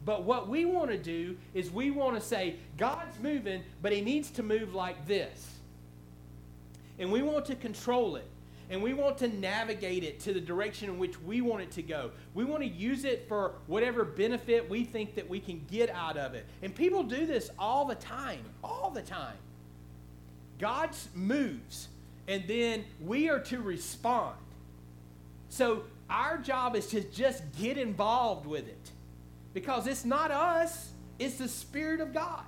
But 0.04 0.24
what 0.24 0.48
we 0.48 0.64
want 0.64 0.90
to 0.90 0.98
do 0.98 1.36
is 1.54 1.70
we 1.70 1.90
want 1.90 2.14
to 2.16 2.20
say, 2.20 2.56
God's 2.76 3.18
moving, 3.20 3.62
but 3.80 3.92
He 3.92 4.00
needs 4.00 4.30
to 4.32 4.42
move 4.42 4.74
like 4.74 5.06
this. 5.06 5.48
And 6.98 7.10
we 7.10 7.22
want 7.22 7.46
to 7.46 7.54
control 7.56 8.16
it 8.16 8.28
and 8.72 8.82
we 8.82 8.94
want 8.94 9.18
to 9.18 9.28
navigate 9.28 10.02
it 10.02 10.18
to 10.20 10.32
the 10.32 10.40
direction 10.40 10.88
in 10.88 10.98
which 10.98 11.20
we 11.20 11.42
want 11.42 11.60
it 11.62 11.70
to 11.72 11.82
go. 11.82 12.10
We 12.32 12.44
want 12.44 12.62
to 12.62 12.68
use 12.68 13.04
it 13.04 13.28
for 13.28 13.56
whatever 13.66 14.02
benefit 14.02 14.68
we 14.70 14.82
think 14.84 15.14
that 15.16 15.28
we 15.28 15.40
can 15.40 15.62
get 15.70 15.90
out 15.90 16.16
of 16.16 16.32
it. 16.32 16.46
And 16.62 16.74
people 16.74 17.02
do 17.02 17.26
this 17.26 17.50
all 17.58 17.84
the 17.84 17.94
time, 17.96 18.40
all 18.64 18.90
the 18.90 19.02
time. 19.02 19.36
God 20.58 20.88
moves, 21.14 21.88
and 22.26 22.44
then 22.48 22.86
we 23.02 23.28
are 23.28 23.40
to 23.40 23.60
respond. 23.60 24.36
So 25.50 25.82
our 26.08 26.38
job 26.38 26.74
is 26.74 26.86
to 26.88 27.02
just 27.02 27.42
get 27.58 27.76
involved 27.76 28.46
with 28.46 28.66
it 28.66 28.90
because 29.52 29.86
it's 29.86 30.06
not 30.06 30.30
us, 30.30 30.92
it's 31.18 31.36
the 31.36 31.48
Spirit 31.48 32.00
of 32.00 32.14
God. 32.14 32.44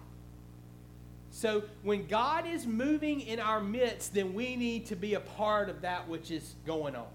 So 1.34 1.64
when 1.82 2.06
God 2.06 2.46
is 2.46 2.64
moving 2.64 3.20
in 3.20 3.40
our 3.40 3.60
midst, 3.60 4.14
then 4.14 4.34
we 4.34 4.54
need 4.54 4.86
to 4.86 4.94
be 4.94 5.14
a 5.14 5.20
part 5.20 5.68
of 5.68 5.80
that 5.80 6.08
which 6.08 6.30
is 6.30 6.54
going 6.64 6.94
on. 6.94 7.08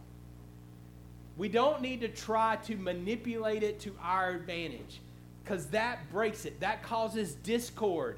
We 1.38 1.47
don't 1.47 1.81
need 1.81 2.01
to 2.01 2.09
try 2.09 2.57
to 2.65 2.75
manipulate 2.75 3.63
it 3.63 3.79
to 3.79 3.95
our 4.03 4.31
advantage 4.31 4.99
because 5.41 5.67
that 5.67 6.11
breaks 6.11 6.43
it. 6.43 6.59
That 6.59 6.83
causes 6.83 7.35
discord. 7.35 8.17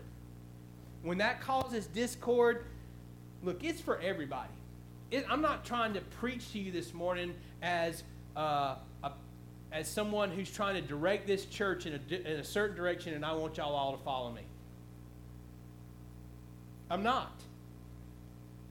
When 1.03 1.19
that 1.19 1.39
causes 1.39 1.85
discord, 1.85 2.65
look, 3.43 3.63
it's 3.63 3.79
for 3.79 3.99
everybody. 3.99 4.49
It, 5.11 5.23
I'm 5.29 5.41
not 5.41 5.65
trying 5.65 5.93
to 5.93 6.01
preach 6.01 6.51
to 6.53 6.59
you 6.59 6.71
this 6.71 6.95
morning 6.95 7.35
as 7.61 8.01
uh, 8.35 8.73
a, 9.03 9.11
as 9.71 9.87
someone 9.87 10.31
who's 10.31 10.49
trying 10.49 10.81
to 10.81 10.81
direct 10.81 11.27
this 11.27 11.45
church 11.45 11.85
in 11.85 11.93
a, 11.93 12.15
in 12.15 12.39
a 12.39 12.43
certain 12.43 12.75
direction, 12.75 13.13
and 13.13 13.23
I 13.23 13.33
want 13.33 13.57
y'all 13.57 13.75
all 13.75 13.95
to 13.95 14.03
follow 14.03 14.31
me. 14.31 14.41
I'm 16.91 17.03
not. 17.03 17.31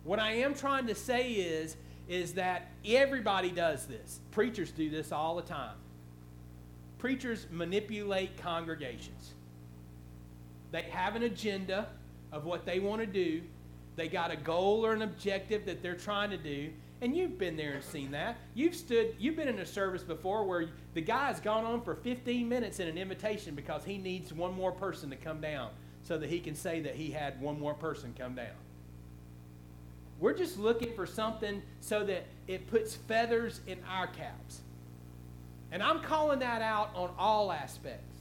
What 0.04 0.18
I 0.18 0.32
am 0.32 0.54
trying 0.54 0.86
to 0.88 0.94
say 0.94 1.32
is, 1.32 1.76
is 2.06 2.34
that 2.34 2.70
everybody 2.84 3.50
does 3.50 3.86
this. 3.86 4.20
Preachers 4.30 4.70
do 4.72 4.90
this 4.90 5.10
all 5.10 5.36
the 5.36 5.42
time. 5.42 5.76
Preachers 6.98 7.46
manipulate 7.50 8.36
congregations. 8.36 9.32
They 10.70 10.82
have 10.82 11.16
an 11.16 11.22
agenda 11.22 11.88
of 12.30 12.44
what 12.44 12.66
they 12.66 12.78
want 12.78 13.00
to 13.00 13.06
do. 13.06 13.40
They 13.96 14.06
got 14.06 14.30
a 14.30 14.36
goal 14.36 14.84
or 14.84 14.92
an 14.92 15.00
objective 15.00 15.64
that 15.64 15.82
they're 15.82 15.94
trying 15.94 16.28
to 16.30 16.36
do, 16.36 16.70
and 17.00 17.16
you've 17.16 17.38
been 17.38 17.56
there 17.56 17.72
and 17.72 17.84
seen 17.84 18.10
that. 18.10 18.36
You've 18.54 18.74
stood, 18.74 19.14
you've 19.18 19.36
been 19.36 19.48
in 19.48 19.60
a 19.60 19.66
service 19.66 20.02
before 20.02 20.44
where 20.44 20.66
the 20.92 21.00
guy's 21.00 21.40
gone 21.40 21.64
on 21.64 21.80
for 21.80 21.94
15 21.94 22.46
minutes 22.46 22.80
in 22.80 22.88
an 22.88 22.98
invitation 22.98 23.54
because 23.54 23.82
he 23.82 23.96
needs 23.96 24.30
one 24.30 24.54
more 24.54 24.72
person 24.72 25.08
to 25.08 25.16
come 25.16 25.40
down 25.40 25.70
so 26.02 26.18
that 26.18 26.28
he 26.28 26.40
can 26.40 26.54
say 26.54 26.80
that 26.80 26.94
he 26.94 27.10
had 27.10 27.40
one 27.40 27.58
more 27.58 27.74
person 27.74 28.14
come 28.18 28.34
down. 28.34 28.46
We're 30.18 30.34
just 30.34 30.58
looking 30.58 30.94
for 30.94 31.06
something 31.06 31.62
so 31.80 32.04
that 32.04 32.24
it 32.46 32.66
puts 32.68 32.94
feathers 32.94 33.60
in 33.66 33.78
our 33.88 34.06
caps. 34.06 34.60
And 35.72 35.82
I'm 35.82 36.00
calling 36.00 36.40
that 36.40 36.62
out 36.62 36.90
on 36.94 37.10
all 37.18 37.52
aspects. 37.52 38.18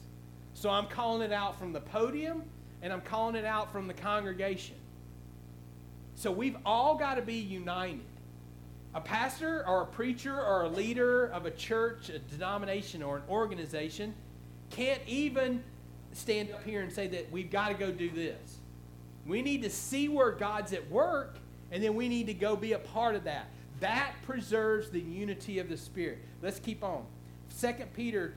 So 0.53 0.69
I'm 0.69 0.87
calling 0.87 1.21
it 1.21 1.33
out 1.33 1.59
from 1.59 1.73
the 1.73 1.81
podium 1.81 2.43
and 2.81 2.93
I'm 2.93 3.01
calling 3.01 3.35
it 3.35 3.45
out 3.45 3.71
from 3.71 3.87
the 3.87 3.93
congregation. 3.93 4.75
So 6.15 6.31
we've 6.31 6.57
all 6.65 6.95
got 6.95 7.15
to 7.15 7.21
be 7.21 7.35
united 7.35 8.01
a 8.95 9.01
pastor 9.01 9.63
or 9.67 9.83
a 9.83 9.85
preacher 9.85 10.35
or 10.35 10.63
a 10.63 10.67
leader 10.67 11.27
of 11.27 11.45
a 11.45 11.51
church, 11.51 12.09
a 12.09 12.17
denomination, 12.17 13.03
or 13.03 13.17
an 13.17 13.23
organization 13.29 14.15
can't 14.69 15.01
even 15.07 15.63
stand 16.13 16.51
up 16.51 16.63
here 16.63 16.81
and 16.81 16.91
say 16.91 17.07
that 17.07 17.31
we've 17.31 17.51
got 17.51 17.69
to 17.69 17.73
go 17.73 17.91
do 17.91 18.09
this. 18.09 18.57
We 19.25 19.41
need 19.41 19.61
to 19.63 19.69
see 19.69 20.07
where 20.07 20.31
God's 20.31 20.73
at 20.73 20.89
work, 20.89 21.37
and 21.71 21.83
then 21.83 21.95
we 21.95 22.09
need 22.09 22.27
to 22.27 22.33
go 22.33 22.55
be 22.55 22.73
a 22.73 22.79
part 22.79 23.15
of 23.15 23.25
that. 23.25 23.47
That 23.79 24.13
preserves 24.23 24.89
the 24.89 24.99
unity 24.99 25.59
of 25.59 25.69
the 25.69 25.77
Spirit. 25.77 26.19
Let's 26.41 26.59
keep 26.59 26.83
on. 26.83 27.05
2 27.59 27.73
Peter 27.93 28.33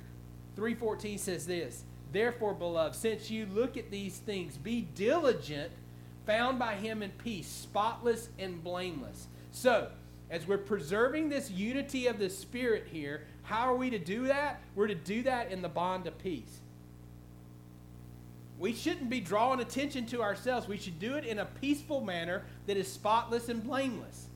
3:14 0.57 1.19
says 1.19 1.47
this, 1.47 1.85
Therefore, 2.12 2.52
beloved, 2.52 2.95
since 2.95 3.31
you 3.31 3.47
look 3.47 3.76
at 3.76 3.91
these 3.91 4.19
things, 4.19 4.59
be 4.59 4.83
diligent, 4.95 5.73
found 6.26 6.59
by 6.59 6.75
him 6.75 7.02
in 7.02 7.11
peace, 7.11 7.49
spotless 7.49 8.29
and 8.38 8.62
blameless. 8.62 9.29
So, 9.50 9.88
as 10.31 10.47
we're 10.47 10.59
preserving 10.59 11.31
this 11.31 11.50
unity 11.50 12.07
of 12.07 12.19
the 12.19 12.29
Spirit 12.29 12.88
here, 12.91 13.23
how 13.43 13.71
are 13.71 13.76
we 13.76 13.91
to 13.91 13.99
do 13.99 14.26
that? 14.29 14.61
We're 14.75 14.88
to 14.88 14.95
do 14.95 15.23
that 15.23 15.50
in 15.50 15.62
the 15.62 15.69
bond 15.69 16.07
of 16.07 16.19
peace. 16.19 16.61
We 18.62 18.73
shouldn't 18.73 19.11
be 19.11 19.19
drawing 19.19 19.59
attention 19.59 20.07
to 20.07 20.23
ourselves. 20.23 20.69
We 20.69 20.76
should 20.76 21.00
do 21.00 21.16
it 21.16 21.25
in 21.25 21.40
a 21.40 21.47
peaceful 21.47 22.00
manner 22.00 22.45
that 22.69 22.76
is 22.76 22.87
spotless 22.87 23.49
and 23.49 23.61
blameless. 23.64 24.28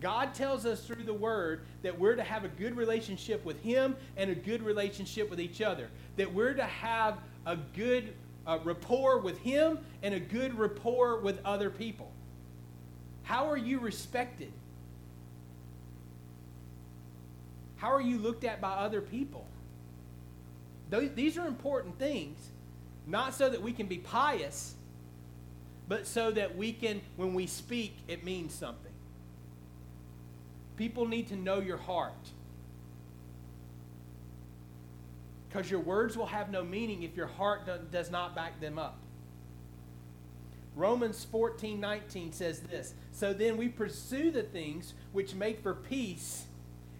God 0.00 0.32
tells 0.32 0.64
us 0.64 0.86
through 0.86 1.04
the 1.04 1.12
Word 1.12 1.60
that 1.82 1.98
we're 1.98 2.16
to 2.16 2.22
have 2.22 2.44
a 2.44 2.48
good 2.48 2.74
relationship 2.74 3.44
with 3.44 3.62
Him 3.62 3.96
and 4.16 4.30
a 4.30 4.34
good 4.34 4.62
relationship 4.62 5.28
with 5.28 5.42
each 5.42 5.60
other. 5.60 5.90
That 6.16 6.32
we're 6.32 6.54
to 6.54 6.64
have 6.64 7.18
a 7.44 7.56
good 7.76 8.14
uh, 8.46 8.60
rapport 8.64 9.18
with 9.18 9.38
Him 9.40 9.78
and 10.02 10.14
a 10.14 10.20
good 10.20 10.58
rapport 10.58 11.20
with 11.20 11.38
other 11.44 11.68
people. 11.68 12.10
How 13.24 13.50
are 13.50 13.58
you 13.58 13.78
respected? 13.78 14.54
How 17.76 17.92
are 17.92 18.00
you 18.00 18.16
looked 18.16 18.44
at 18.44 18.62
by 18.62 18.70
other 18.70 19.02
people? 19.02 19.46
These 20.90 21.36
are 21.36 21.46
important 21.46 21.98
things, 21.98 22.38
not 23.08 23.34
so 23.34 23.48
that 23.48 23.62
we 23.62 23.72
can 23.72 23.86
be 23.86 23.98
pious, 23.98 24.74
but 25.88 26.06
so 26.06 26.30
that 26.30 26.56
we 26.56 26.72
can, 26.72 27.00
when 27.16 27.32
we 27.32 27.46
speak, 27.46 27.96
it 28.06 28.22
means 28.22 28.54
something. 28.54 28.92
People 30.76 31.08
need 31.08 31.28
to 31.28 31.36
know 31.36 31.58
your 31.58 31.78
heart. 31.78 32.12
Because 35.48 35.70
your 35.70 35.80
words 35.80 36.16
will 36.16 36.26
have 36.26 36.50
no 36.50 36.62
meaning 36.62 37.02
if 37.02 37.16
your 37.16 37.26
heart 37.26 37.62
does 37.90 38.10
not 38.10 38.34
back 38.34 38.60
them 38.60 38.78
up. 38.78 38.98
Romans 40.76 41.26
14 41.32 41.80
19 41.80 42.32
says 42.32 42.60
this 42.60 42.94
So 43.10 43.32
then 43.32 43.56
we 43.56 43.68
pursue 43.68 44.30
the 44.30 44.44
things 44.44 44.94
which 45.12 45.34
make 45.34 45.60
for 45.62 45.74
peace 45.74 46.44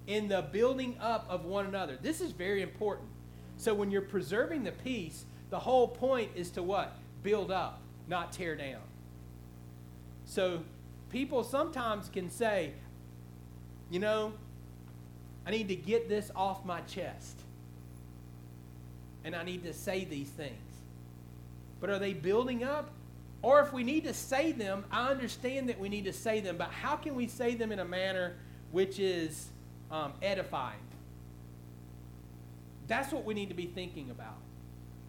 in 0.09 0.27
the 0.27 0.43
building 0.51 0.97
up 1.01 1.27
of 1.29 1.45
one 1.45 1.67
another. 1.67 1.99
This 2.01 2.21
is 2.21 2.33
very 2.33 2.63
important. 2.63 3.09
So 3.59 3.75
when 3.75 3.91
you're 3.91 4.01
preserving 4.01 4.65
the 4.65 4.73
peace, 4.73 5.25
the 5.51 5.59
whole 5.59 5.89
point 5.89 6.31
is 6.35 6.51
to 6.53 6.63
what? 6.63 6.97
Build 7.23 7.51
up, 7.51 7.81
not 8.07 8.33
tear 8.33 8.55
down. 8.57 8.81
So 10.25 10.61
people 11.11 11.43
sometimes 11.43 12.09
can 12.09 12.31
say, 12.31 12.73
you 13.91 13.99
know, 13.99 14.33
I 15.47 15.51
need 15.51 15.69
to 15.69 15.77
get 15.77 16.09
this 16.09 16.31
off 16.37 16.65
my 16.65 16.81
chest. 16.83 17.41
And 19.25 19.35
I 19.35 19.43
need 19.43 19.65
to 19.65 19.73
say 19.73 20.05
these 20.05 20.29
things. 20.29 20.53
But 21.81 21.91
are 21.91 21.99
they 21.99 22.13
building 22.13 22.65
up? 22.65 22.91
Or 23.41 23.61
if 23.61 23.73
we 23.73 23.85
need 23.85 24.05
to 24.05 24.15
say 24.15 24.53
them, 24.53 24.85
I 24.91 25.09
understand 25.09 25.69
that 25.69 25.79
we 25.79 25.89
need 25.89 26.05
to 26.05 26.13
say 26.13 26.41
them, 26.41 26.57
but 26.57 26.71
how 26.71 26.97
can 26.97 27.15
we 27.15 27.29
say 27.29 27.55
them 27.55 27.73
in 27.73 27.79
a 27.79 27.85
manner 27.85 28.35
which 28.71 28.99
is 28.99 29.49
um, 29.91 30.13
edifying. 30.23 30.77
That's 32.87 33.13
what 33.13 33.25
we 33.25 33.35
need 33.35 33.49
to 33.49 33.55
be 33.55 33.67
thinking 33.67 34.11
about. 34.11 34.37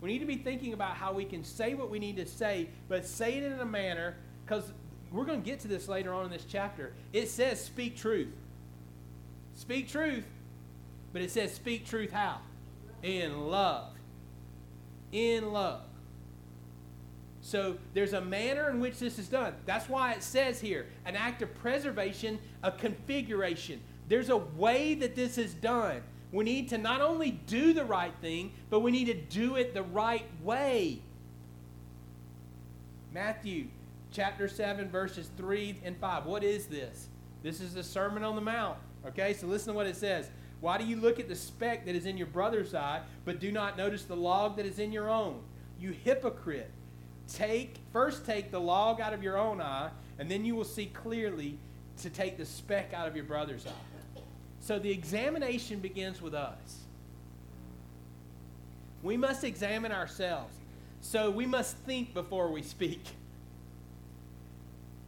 We 0.01 0.10
need 0.10 0.20
to 0.20 0.25
be 0.25 0.38
thinking 0.38 0.74
about 0.74 0.96
how 0.96 1.12
we 1.13 1.25
can 1.25 1.44
say 1.44 1.74
what 1.74 1.89
we 1.89 2.00
need 2.00 2.18
to 2.18 2.25
say, 2.25 2.70
but 2.88 3.06
say 3.06 3.38
it 3.38 3.44
in 3.44 3.60
a 3.60 3.65
manner, 3.65 4.15
because 4.46 4.72
we're 5.12 5.25
going 5.25 5.41
to 5.41 5.46
get 5.46 5.60
to 5.62 5.68
this 5.68 5.88
later 5.88 6.13
on 6.13 6.25
in 6.25 6.32
this 6.32 6.46
chapter. 6.48 6.94
It 7.12 7.29
says 7.29 7.63
speak 7.63 7.98
truth. 7.98 8.34
Speak 9.56 9.89
truth, 9.89 10.25
but 11.12 11.22
it 11.22 11.32
says 11.32 11.53
speak 11.53 11.86
truth 11.86 12.12
how? 12.12 12.38
In 13.03 13.48
love. 13.48 13.94
In 15.12 15.51
love. 15.51 15.82
So 17.41 17.77
there's 17.94 18.13
a 18.13 18.22
manner 18.22 18.70
in 18.70 18.79
which 18.79 19.00
this 19.00 19.18
is 19.18 19.27
done. 19.27 19.53
That's 19.65 19.89
why 19.89 20.13
it 20.13 20.24
says 20.24 20.62
here 20.62 20.88
an 21.06 21.15
act 21.15 21.41
of 21.41 21.53
preservation, 21.56 22.39
a 22.63 22.72
configuration. 22.72 23.82
There's 24.08 24.29
a 24.29 24.38
way 24.38 24.96
that 24.96 25.15
this 25.15 25.38
is 25.38 25.53
done. 25.53 26.01
We 26.31 26.43
need 26.43 26.69
to 26.69 26.77
not 26.77 27.01
only 27.01 27.31
do 27.31 27.74
the 27.74 27.86
right 27.86 28.13
thing, 28.21 28.51
but 28.69 28.81
we 28.81 28.91
need 28.91 29.05
to 29.05 29.15
do 29.15 29.55
it 29.55 29.74
the 29.74 29.83
right 29.83 30.25
way. 30.43 31.01
Matthew 33.12 33.67
chapter 34.12 34.48
7, 34.48 34.89
verses 34.89 35.29
3 35.38 35.77
and 35.83 35.98
5. 35.98 36.25
What 36.25 36.43
is 36.43 36.67
this? 36.67 37.07
This 37.41 37.62
is 37.62 37.74
the 37.74 37.83
Sermon 37.83 38.24
on 38.24 38.36
the 38.36 38.41
Mount. 38.41 38.77
Okay, 39.07 39.33
so 39.33 39.48
listen 39.48 39.74
to 39.74 39.75
what 39.75 39.88
it 39.88 39.95
says. 39.95 40.29
Why 40.62 40.77
do 40.77 40.86
you 40.86 40.98
look 40.98 41.19
at 41.19 41.27
the 41.27 41.36
speck 41.36 41.86
that 41.86 41.95
is 41.95 42.05
in 42.05 42.17
your 42.17 42.27
brother's 42.27 42.75
eye, 42.75 43.01
but 43.25 43.39
do 43.39 43.51
not 43.51 43.77
notice 43.77 44.03
the 44.03 44.15
log 44.15 44.57
that 44.57 44.65
is 44.65 44.77
in 44.77 44.91
your 44.91 45.09
own? 45.09 45.41
You 45.79 45.91
hypocrite. 45.91 46.69
Take 47.31 47.77
first 47.93 48.25
take 48.25 48.51
the 48.51 48.59
log 48.59 49.00
out 49.00 49.13
of 49.13 49.24
your 49.24 49.38
own 49.38 49.62
eye, 49.62 49.89
and 50.17 50.29
then 50.29 50.43
you 50.43 50.55
will 50.55 50.65
see 50.65 50.88
clearly 50.88 51.57
to 52.01 52.09
take 52.09 52.38
the 52.38 52.45
speck 52.45 52.93
out 52.93 53.07
of 53.07 53.15
your 53.15 53.25
brother's 53.25 53.65
eye. 53.65 53.99
So 54.61 54.79
the 54.79 54.91
examination 54.91 55.79
begins 55.79 56.21
with 56.21 56.33
us. 56.33 56.79
We 59.01 59.17
must 59.17 59.43
examine 59.43 59.91
ourselves. 59.91 60.55
So 61.01 61.29
we 61.29 61.45
must 61.45 61.77
think 61.77 62.13
before 62.13 62.51
we 62.51 62.61
speak. 62.61 63.01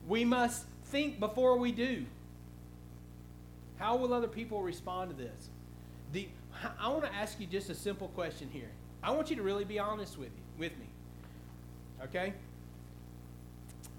We 0.08 0.24
must 0.24 0.66
think 0.86 1.20
before 1.20 1.58
we 1.58 1.72
do. 1.72 2.06
How 3.78 3.96
will 3.96 4.14
other 4.14 4.28
people 4.28 4.62
respond 4.62 5.12
to 5.12 5.18
this? 5.18 5.50
The, 6.14 6.28
I 6.80 6.88
want 6.90 7.04
to 7.04 7.14
ask 7.14 7.40
you 7.40 7.48
just 7.48 7.70
a 7.70 7.76
simple 7.76 8.10
question 8.10 8.50
here. 8.52 8.70
I 9.04 9.12
want 9.12 9.30
you 9.30 9.36
to 9.36 9.42
really 9.42 9.66
be 9.66 9.80
honest 9.80 10.18
with 10.18 10.30
you, 10.30 10.44
with 10.60 10.78
me. 10.78 10.86
Okay? 12.04 12.34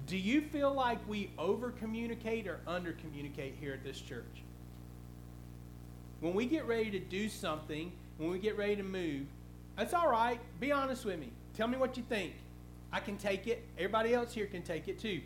Do 0.06 0.16
you 0.16 0.40
feel 0.40 0.72
like 0.72 0.98
we 1.08 1.30
over 1.38 1.70
communicate 1.70 2.46
or 2.46 2.60
under 2.66 2.92
communicate 2.92 3.56
here 3.60 3.72
at 3.72 3.84
this 3.84 4.00
church? 4.00 4.42
When 6.22 6.34
we 6.34 6.46
get 6.46 6.66
ready 6.66 6.88
to 6.88 7.00
do 7.00 7.28
something, 7.28 7.90
when 8.16 8.30
we 8.30 8.38
get 8.38 8.56
ready 8.56 8.76
to 8.76 8.84
move, 8.84 9.26
that's 9.76 9.92
all 9.92 10.08
right. 10.08 10.38
Be 10.60 10.70
honest 10.70 11.04
with 11.04 11.18
me. 11.18 11.30
Tell 11.56 11.66
me 11.66 11.76
what 11.76 11.96
you 11.96 12.04
think. 12.08 12.32
I 12.92 13.00
can 13.00 13.16
take 13.16 13.48
it. 13.48 13.64
Everybody 13.76 14.14
else 14.14 14.32
here 14.32 14.46
can 14.46 14.62
take 14.62 14.86
it 14.86 15.00
too. 15.00 15.20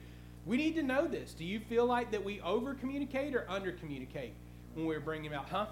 We 0.46 0.56
need 0.56 0.74
to 0.76 0.82
know 0.82 1.06
this. 1.06 1.34
Do 1.34 1.44
you 1.44 1.60
feel 1.60 1.84
like 1.84 2.10
that 2.12 2.24
we 2.24 2.40
over 2.40 2.72
communicate 2.72 3.34
or 3.34 3.44
under 3.46 3.72
communicate 3.72 4.32
when 4.74 4.86
we're 4.86 5.00
bringing 5.00 5.34
out? 5.34 5.50
Huh? 5.50 5.66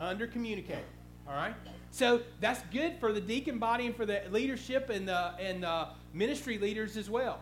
Under 0.00 0.26
communicate. 0.26 0.84
All 1.28 1.34
right? 1.34 1.54
So 1.92 2.22
that's 2.40 2.60
good 2.72 2.98
for 2.98 3.12
the 3.12 3.20
deacon 3.20 3.58
body 3.58 3.86
and 3.86 3.94
for 3.94 4.06
the 4.06 4.22
leadership 4.32 4.90
and 4.90 5.06
the, 5.06 5.34
and 5.38 5.62
the 5.62 5.88
ministry 6.12 6.58
leaders 6.58 6.96
as 6.96 7.08
well. 7.08 7.40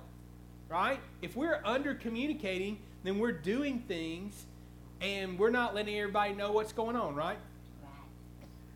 Right? 0.69 1.01
If 1.23 1.35
we're 1.35 1.63
under 1.65 1.95
communicating, 1.95 2.79
then 3.05 3.19
we're 3.19 3.33
doing 3.33 3.85
things 3.89 4.45
and 5.05 5.39
we're 5.39 5.51
not 5.51 5.75
letting 5.75 5.99
everybody 5.99 6.33
know 6.33 6.51
what's 6.51 6.73
going 6.73 6.97
on, 6.97 7.15
right? 7.15 7.37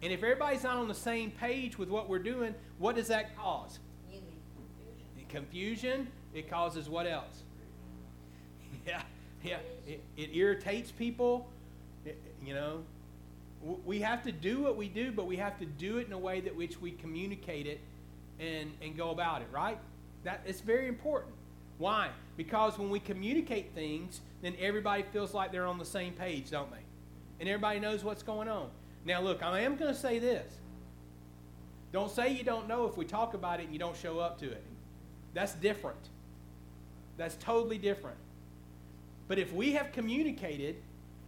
And 0.03 0.13
if 0.13 0.23
everybody's 0.23 0.63
not 0.63 0.77
on 0.77 0.87
the 0.87 0.95
same 0.95 1.31
page 1.31 1.79
with 1.79 1.89
what 1.89 2.09
we're 2.09 2.19
doing, 2.19 2.55
what 2.79 2.97
does 2.97 3.09
that 3.09 3.37
cause? 3.37 3.79
Confusion. 5.29 6.09
It 6.35 6.49
causes 6.49 6.89
what 6.89 7.07
else? 7.07 7.43
Yeah, 8.87 9.03
yeah. 9.45 9.59
It, 9.87 10.03
it 10.17 10.31
irritates 10.33 10.91
people. 10.91 11.47
It, 12.07 12.19
you 12.43 12.55
know, 12.55 12.81
we 13.85 14.01
have 14.01 14.23
to 14.23 14.33
do 14.33 14.61
what 14.61 14.79
we 14.79 14.89
do, 14.89 15.13
but 15.13 15.27
we 15.27 15.37
have 15.37 15.59
to 15.59 15.67
do 15.67 15.99
it 15.99 16.07
in 16.07 16.15
a 16.15 16.19
way 16.19 16.41
that 16.41 16.57
which 16.57 16.81
we 16.81 16.93
communicate 16.93 17.67
it 17.67 17.81
and, 18.41 18.73
and 18.81 18.97
go 18.97 19.11
about 19.11 19.43
it, 19.43 19.49
right? 19.53 19.79
That 20.25 20.41
it's 20.47 20.63
very 20.63 20.89
important. 20.89 21.35
Why? 21.79 22.11
Because 22.37 22.79
when 22.79 22.91
we 22.91 23.01
communicate 23.01 23.73
things, 23.75 24.21
then 24.43 24.55
everybody 24.61 25.05
feels 25.13 25.33
like 25.33 25.53
they're 25.53 25.67
on 25.67 25.79
the 25.79 25.85
same 25.85 26.13
page, 26.13 26.51
don't 26.51 26.71
they? 26.71 26.83
And 27.41 27.49
everybody 27.49 27.81
knows 27.81 28.05
what's 28.05 28.23
going 28.23 28.49
on. 28.49 28.69
Now, 29.05 29.21
look, 29.21 29.43
I 29.43 29.61
am 29.61 29.77
going 29.77 29.93
to 29.93 29.99
say 29.99 30.19
this. 30.19 30.53
Don't 31.93 32.11
say 32.11 32.33
you 32.33 32.43
don't 32.43 32.69
know 32.69 32.87
if 32.87 32.97
we 32.97 33.05
talk 33.05 33.35
about 33.35 33.61
it 33.61 33.65
and 33.65 33.73
you 33.73 33.79
don't 33.79 33.97
show 33.97 34.19
up 34.19 34.39
to 34.41 34.51
it. 34.51 34.63
That's 35.35 35.55
different. 35.55 36.11
That's 37.17 37.37
totally 37.37 37.79
different. 37.79 38.19
But 39.27 39.39
if 39.39 39.53
we 39.53 39.73
have 39.73 39.93
communicated, 39.93 40.77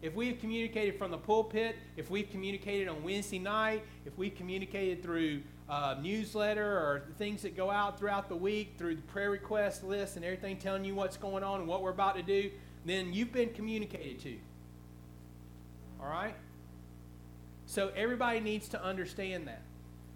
if 0.02 0.14
we 0.14 0.28
have 0.28 0.40
communicated 0.40 0.99
from 0.99 1.11
the 1.11 1.19
pulpit, 1.19 1.76
if 1.97 2.11
we've 2.11 2.30
communicated 2.30 2.88
on 2.88 3.02
Wednesday 3.02 3.38
night, 3.38 3.83
if 4.07 4.16
we've 4.19 4.35
communicated 4.35 5.02
through 5.02 5.42
uh, 5.70 5.94
newsletter 6.02 6.66
or 6.66 7.04
things 7.16 7.42
that 7.42 7.56
go 7.56 7.70
out 7.70 7.96
throughout 7.96 8.28
the 8.28 8.34
week 8.34 8.74
through 8.76 8.96
the 8.96 9.02
prayer 9.02 9.30
request 9.30 9.84
list 9.84 10.16
and 10.16 10.24
everything 10.24 10.56
telling 10.56 10.84
you 10.84 10.96
what's 10.96 11.16
going 11.16 11.44
on 11.44 11.60
and 11.60 11.68
what 11.68 11.80
we're 11.80 11.90
about 11.90 12.16
to 12.16 12.22
do, 12.22 12.50
then 12.84 13.12
you've 13.12 13.32
been 13.32 13.50
communicated 13.50 14.18
to. 14.18 14.36
All 16.02 16.10
right? 16.10 16.34
So 17.66 17.92
everybody 17.94 18.40
needs 18.40 18.68
to 18.70 18.82
understand 18.82 19.46
that. 19.46 19.62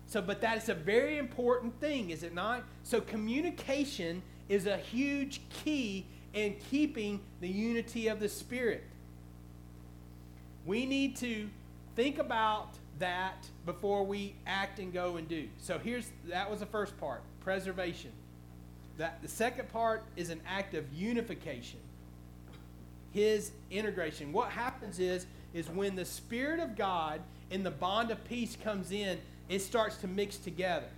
So, 0.06 0.20
but 0.20 0.40
that 0.40 0.58
is 0.58 0.68
a 0.68 0.74
very 0.74 1.18
important 1.18 1.78
thing, 1.80 2.10
is 2.10 2.24
it 2.24 2.34
not? 2.34 2.64
So, 2.82 3.00
communication 3.00 4.22
is 4.48 4.66
a 4.66 4.76
huge 4.76 5.40
key 5.64 6.04
in 6.34 6.56
keeping 6.70 7.20
the 7.40 7.48
unity 7.48 8.08
of 8.08 8.20
the 8.20 8.28
Spirit. 8.28 8.84
We 10.66 10.84
need 10.84 11.16
to 11.16 11.48
think 11.96 12.18
about 12.18 12.74
that 12.98 13.46
before 13.66 14.04
we 14.04 14.34
act 14.46 14.78
and 14.78 14.92
go 14.92 15.16
and 15.16 15.28
do. 15.28 15.48
So 15.58 15.78
here's 15.78 16.10
that 16.28 16.50
was 16.50 16.60
the 16.60 16.66
first 16.66 16.98
part, 16.98 17.22
preservation. 17.40 18.10
That 18.98 19.20
the 19.22 19.28
second 19.28 19.70
part 19.70 20.04
is 20.16 20.30
an 20.30 20.40
act 20.46 20.74
of 20.74 20.84
unification. 20.92 21.80
His 23.12 23.52
integration. 23.70 24.32
What 24.32 24.50
happens 24.50 24.98
is 24.98 25.26
is 25.52 25.68
when 25.70 25.94
the 25.94 26.04
spirit 26.04 26.60
of 26.60 26.76
God 26.76 27.20
in 27.50 27.62
the 27.62 27.70
bond 27.70 28.10
of 28.10 28.22
peace 28.24 28.56
comes 28.62 28.90
in, 28.90 29.18
it 29.48 29.60
starts 29.60 29.96
to 29.98 30.08
mix 30.08 30.36
together. 30.36 30.88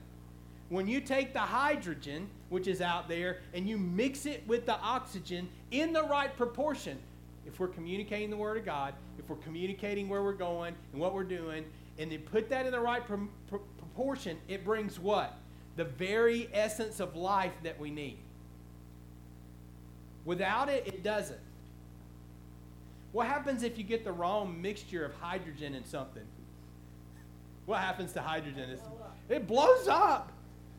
When 0.68 0.88
you 0.88 1.00
take 1.00 1.32
the 1.32 1.40
hydrogen, 1.40 2.28
which 2.48 2.66
is 2.66 2.80
out 2.80 3.08
there, 3.08 3.38
and 3.54 3.68
you 3.68 3.76
mix 3.76 4.26
it 4.26 4.42
with 4.48 4.66
the 4.66 4.78
oxygen 4.80 5.48
in 5.70 5.92
the 5.92 6.02
right 6.02 6.34
proportion, 6.36 6.98
if 7.46 7.60
we're 7.60 7.68
communicating 7.68 8.30
the 8.30 8.36
Word 8.36 8.56
of 8.56 8.64
God, 8.64 8.94
if 9.18 9.28
we're 9.28 9.36
communicating 9.36 10.08
where 10.08 10.22
we're 10.22 10.32
going 10.32 10.74
and 10.92 11.00
what 11.00 11.14
we're 11.14 11.24
doing, 11.24 11.64
and 11.98 12.10
then 12.10 12.20
put 12.20 12.50
that 12.50 12.66
in 12.66 12.72
the 12.72 12.80
right 12.80 13.06
pr- 13.06 13.14
pr- 13.48 13.56
proportion, 13.78 14.38
it 14.48 14.64
brings 14.64 14.98
what? 14.98 15.36
The 15.76 15.84
very 15.84 16.48
essence 16.52 17.00
of 17.00 17.16
life 17.16 17.52
that 17.62 17.78
we 17.78 17.90
need. 17.90 18.18
Without 20.24 20.68
it, 20.68 20.86
it 20.86 21.02
doesn't. 21.02 21.40
What 23.12 23.26
happens 23.26 23.62
if 23.62 23.78
you 23.78 23.84
get 23.84 24.04
the 24.04 24.12
wrong 24.12 24.60
mixture 24.60 25.04
of 25.04 25.14
hydrogen 25.14 25.74
in 25.74 25.84
something? 25.84 26.24
What 27.64 27.80
happens 27.80 28.12
to 28.12 28.20
hydrogen? 28.20 28.70
It's, 28.70 28.82
it 29.28 29.46
blows 29.46 29.88
up. 29.88 30.32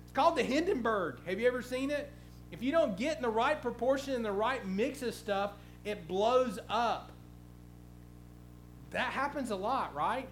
It's 0.03 0.13
called 0.13 0.37
the 0.37 0.43
Hindenburg. 0.43 1.17
Have 1.25 1.39
you 1.39 1.47
ever 1.47 1.61
seen 1.61 1.89
it? 1.91 2.11
If 2.51 2.61
you 2.61 2.71
don't 2.71 2.97
get 2.97 3.17
in 3.17 3.21
the 3.21 3.29
right 3.29 3.61
proportion 3.61 4.13
and 4.13 4.23
the 4.23 4.31
right 4.31 4.65
mix 4.65 5.01
of 5.01 5.13
stuff, 5.13 5.51
it 5.83 6.07
blows 6.07 6.59
up. 6.69 7.11
That 8.91 9.11
happens 9.11 9.51
a 9.51 9.55
lot, 9.55 9.93
right? 9.93 10.27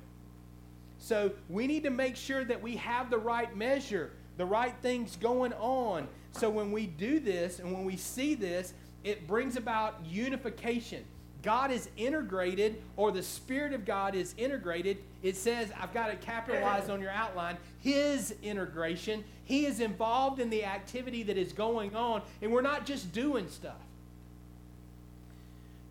So 1.05 1.33
we 1.49 1.67
need 1.67 1.83
to 1.83 1.91
make 1.91 2.15
sure 2.15 2.43
that 2.45 2.63
we 2.63 2.77
have 2.77 3.11
the 3.11 3.19
right 3.19 3.55
measure, 3.55 4.09
the 4.37 4.45
right 4.45 4.73
things 4.81 5.15
going 5.17 5.53
on. 5.53 6.07
So 6.31 6.49
when 6.49 6.71
we 6.71 6.87
do 6.87 7.19
this 7.19 7.59
and 7.59 7.71
when 7.71 7.85
we 7.85 7.95
see 7.95 8.33
this, 8.33 8.73
it 9.03 9.27
brings 9.27 9.55
about 9.55 10.03
unification. 10.03 11.03
God 11.43 11.69
is 11.69 11.89
integrated, 11.95 12.81
or 12.95 13.11
the 13.11 13.21
Spirit 13.21 13.71
of 13.71 13.85
God 13.85 14.15
is 14.15 14.33
integrated. 14.35 14.97
It 15.21 15.35
says, 15.35 15.71
I've 15.79 15.93
got 15.93 16.09
it 16.09 16.21
capitalized 16.21 16.89
on 16.89 16.99
your 16.99 17.11
outline, 17.11 17.57
His 17.81 18.33
integration. 18.41 19.23
He 19.43 19.67
is 19.67 19.81
involved 19.81 20.39
in 20.39 20.49
the 20.49 20.65
activity 20.65 21.21
that 21.21 21.37
is 21.37 21.53
going 21.53 21.95
on, 21.95 22.23
and 22.41 22.51
we're 22.51 22.63
not 22.63 22.83
just 22.87 23.13
doing 23.13 23.47
stuff. 23.47 23.75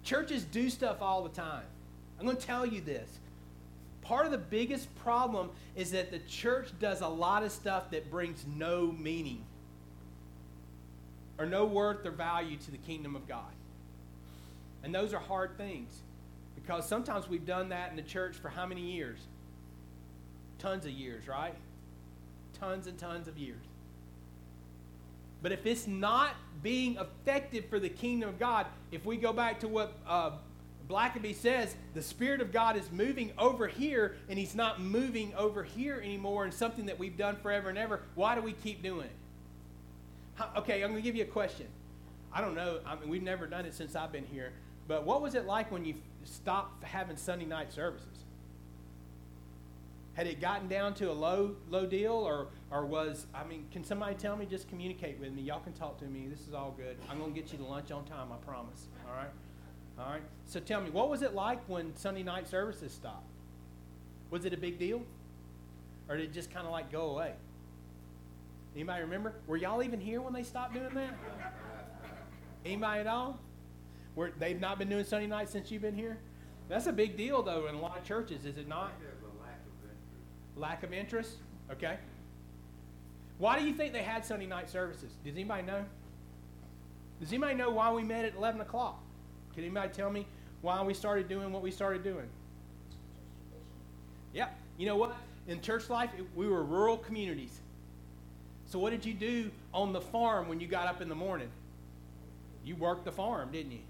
Churches 0.02 0.42
do 0.42 0.68
stuff 0.68 1.00
all 1.00 1.22
the 1.22 1.28
time. 1.28 1.62
I'm 2.18 2.26
going 2.26 2.36
to 2.36 2.44
tell 2.44 2.66
you 2.66 2.80
this. 2.80 3.08
Part 4.04 4.26
of 4.26 4.32
the 4.32 4.38
biggest 4.38 4.94
problem 4.96 5.50
is 5.74 5.90
that 5.92 6.10
the 6.10 6.18
church 6.20 6.68
does 6.78 7.00
a 7.00 7.08
lot 7.08 7.42
of 7.42 7.50
stuff 7.50 7.90
that 7.90 8.10
brings 8.10 8.44
no 8.46 8.92
meaning 8.92 9.44
or 11.38 11.46
no 11.46 11.64
worth 11.64 12.04
or 12.04 12.10
value 12.10 12.56
to 12.58 12.70
the 12.70 12.76
kingdom 12.78 13.16
of 13.16 13.26
God. 13.26 13.52
And 14.82 14.94
those 14.94 15.14
are 15.14 15.20
hard 15.20 15.56
things 15.56 16.02
because 16.54 16.86
sometimes 16.86 17.28
we've 17.28 17.46
done 17.46 17.70
that 17.70 17.90
in 17.90 17.96
the 17.96 18.02
church 18.02 18.36
for 18.36 18.50
how 18.50 18.66
many 18.66 18.82
years? 18.82 19.18
Tons 20.58 20.84
of 20.84 20.92
years, 20.92 21.26
right? 21.26 21.54
Tons 22.60 22.86
and 22.86 22.98
tons 22.98 23.26
of 23.26 23.38
years. 23.38 23.64
But 25.42 25.52
if 25.52 25.66
it's 25.66 25.86
not 25.86 26.36
being 26.62 26.96
effective 26.96 27.66
for 27.66 27.78
the 27.78 27.88
kingdom 27.88 28.28
of 28.28 28.38
God, 28.38 28.66
if 28.92 29.04
we 29.04 29.16
go 29.16 29.32
back 29.32 29.60
to 29.60 29.68
what 29.68 29.94
uh, 30.06 30.32
Blackaby 30.88 31.34
says 31.34 31.74
the 31.94 32.02
Spirit 32.02 32.40
of 32.40 32.52
God 32.52 32.76
is 32.76 32.90
moving 32.92 33.32
over 33.38 33.66
here 33.66 34.16
and 34.28 34.38
He's 34.38 34.54
not 34.54 34.80
moving 34.80 35.32
over 35.34 35.62
here 35.62 36.00
anymore 36.02 36.44
and 36.44 36.52
something 36.52 36.86
that 36.86 36.98
we've 36.98 37.16
done 37.16 37.36
forever 37.36 37.68
and 37.68 37.78
ever. 37.78 38.02
Why 38.14 38.34
do 38.34 38.42
we 38.42 38.52
keep 38.52 38.82
doing 38.82 39.06
it? 39.06 39.16
How, 40.34 40.50
okay, 40.58 40.82
I'm 40.82 40.90
going 40.90 41.02
to 41.02 41.06
give 41.06 41.16
you 41.16 41.22
a 41.22 41.26
question. 41.26 41.66
I 42.32 42.40
don't 42.40 42.54
know. 42.54 42.80
I 42.84 42.96
mean, 42.96 43.08
we've 43.08 43.22
never 43.22 43.46
done 43.46 43.64
it 43.64 43.74
since 43.74 43.94
I've 43.94 44.12
been 44.12 44.26
here. 44.26 44.52
But 44.88 45.04
what 45.04 45.22
was 45.22 45.34
it 45.34 45.46
like 45.46 45.70
when 45.70 45.84
you 45.84 45.94
stopped 46.24 46.84
having 46.84 47.16
Sunday 47.16 47.46
night 47.46 47.72
services? 47.72 48.08
Had 50.14 50.26
it 50.26 50.40
gotten 50.40 50.68
down 50.68 50.94
to 50.94 51.10
a 51.10 51.12
low 51.12 51.56
low 51.70 51.86
deal, 51.86 52.12
or 52.12 52.48
or 52.70 52.86
was 52.86 53.26
I 53.34 53.42
mean, 53.44 53.66
can 53.72 53.82
somebody 53.82 54.14
tell 54.14 54.36
me? 54.36 54.46
Just 54.46 54.68
communicate 54.68 55.18
with 55.18 55.32
me. 55.32 55.42
Y'all 55.42 55.60
can 55.60 55.72
talk 55.72 55.98
to 55.98 56.04
me. 56.04 56.28
This 56.28 56.46
is 56.46 56.54
all 56.54 56.72
good. 56.76 56.96
I'm 57.10 57.18
gonna 57.18 57.32
get 57.32 57.50
you 57.50 57.58
to 57.58 57.64
lunch 57.64 57.90
on 57.90 58.04
time. 58.04 58.28
I 58.30 58.36
promise. 58.44 58.86
All 59.08 59.16
right. 59.16 59.30
All 59.98 60.10
right. 60.10 60.22
So 60.46 60.60
tell 60.60 60.80
me, 60.80 60.90
what 60.90 61.08
was 61.08 61.22
it 61.22 61.34
like 61.34 61.60
when 61.68 61.94
Sunday 61.96 62.22
night 62.22 62.48
services 62.48 62.92
stopped? 62.92 63.26
Was 64.30 64.44
it 64.44 64.52
a 64.52 64.56
big 64.56 64.78
deal? 64.78 65.02
Or 66.08 66.16
did 66.16 66.26
it 66.26 66.32
just 66.32 66.52
kind 66.52 66.66
of 66.66 66.72
like 66.72 66.90
go 66.90 67.10
away? 67.10 67.34
Anybody 68.74 69.02
remember? 69.02 69.34
Were 69.46 69.56
y'all 69.56 69.82
even 69.82 70.00
here 70.00 70.20
when 70.20 70.32
they 70.32 70.42
stopped 70.42 70.74
doing 70.74 70.94
that? 70.94 71.14
Anybody 72.64 73.00
at 73.00 73.06
all? 73.06 73.38
Were, 74.16 74.32
they've 74.38 74.60
not 74.60 74.78
been 74.78 74.88
doing 74.88 75.04
Sunday 75.04 75.26
night 75.26 75.48
since 75.48 75.70
you've 75.70 75.82
been 75.82 75.94
here? 75.94 76.18
That's 76.68 76.86
a 76.86 76.92
big 76.92 77.16
deal, 77.16 77.42
though, 77.42 77.66
in 77.66 77.74
a 77.74 77.80
lot 77.80 77.98
of 77.98 78.04
churches, 78.04 78.44
is 78.44 78.58
it 78.58 78.66
not? 78.66 78.92
Lack 80.56 80.82
of 80.82 80.92
interest? 80.92 81.36
Okay. 81.70 81.98
Why 83.38 83.58
do 83.58 83.66
you 83.66 83.74
think 83.74 83.92
they 83.92 84.02
had 84.02 84.24
Sunday 84.24 84.46
night 84.46 84.70
services? 84.70 85.12
Does 85.24 85.34
anybody 85.34 85.62
know? 85.62 85.84
Does 87.20 87.32
anybody 87.32 87.54
know 87.54 87.70
why 87.70 87.92
we 87.92 88.02
met 88.02 88.24
at 88.24 88.34
11 88.34 88.60
o'clock? 88.60 89.03
Can 89.54 89.64
anybody 89.64 89.92
tell 89.92 90.10
me 90.10 90.26
why 90.62 90.82
we 90.82 90.94
started 90.94 91.28
doing 91.28 91.52
what 91.52 91.62
we 91.62 91.70
started 91.70 92.02
doing? 92.02 92.26
Yeah. 94.32 94.48
You 94.76 94.86
know 94.86 94.96
what? 94.96 95.16
In 95.46 95.60
church 95.60 95.88
life, 95.90 96.10
we 96.34 96.48
were 96.48 96.64
rural 96.64 96.96
communities. 96.96 97.60
So 98.66 98.78
what 98.78 98.90
did 98.90 99.04
you 99.04 99.14
do 99.14 99.50
on 99.72 99.92
the 99.92 100.00
farm 100.00 100.48
when 100.48 100.58
you 100.58 100.66
got 100.66 100.88
up 100.88 101.00
in 101.00 101.08
the 101.08 101.14
morning? 101.14 101.48
You 102.64 102.76
worked 102.76 103.04
the 103.04 103.12
farm, 103.12 103.50
didn't 103.52 103.72
you? 103.72 103.80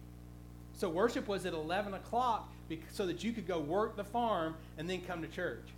So 0.75 0.89
worship 0.89 1.29
was 1.29 1.47
at 1.47 1.53
11 1.53 1.95
o'clock 1.95 2.51
so 2.93 3.07
that 3.07 3.23
you 3.23 3.33
could 3.33 3.47
go 3.47 3.61
work 3.61 3.97
the 3.97 4.05
farm 4.05 4.57
and 4.77 4.91
then 4.91 5.01
come 5.03 5.23
to 5.23 5.29
church. 5.29 5.69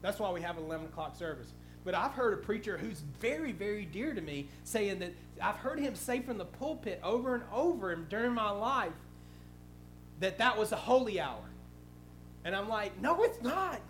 That's 0.00 0.18
why 0.18 0.30
we 0.30 0.40
have 0.40 0.56
an 0.56 0.64
11 0.64 0.86
o'clock 0.86 1.16
service. 1.16 1.48
But 1.84 1.94
I've 1.94 2.12
heard 2.12 2.34
a 2.34 2.36
preacher 2.36 2.78
who's 2.78 3.02
very, 3.20 3.52
very 3.52 3.84
dear 3.84 4.14
to 4.14 4.20
me 4.20 4.48
saying 4.64 5.00
that 5.00 5.12
I've 5.42 5.56
heard 5.56 5.80
him 5.80 5.94
say 5.94 6.20
from 6.20 6.38
the 6.38 6.44
pulpit 6.44 7.00
over 7.02 7.34
and 7.34 7.44
over 7.52 7.94
during 7.96 8.32
my 8.32 8.50
life 8.50 8.92
that 10.20 10.38
that 10.38 10.56
was 10.56 10.72
a 10.72 10.76
holy 10.76 11.20
hour. 11.20 11.42
And 12.44 12.54
I'm 12.54 12.68
like, 12.68 13.00
no, 13.00 13.22
it's 13.22 13.42
not. 13.42 13.80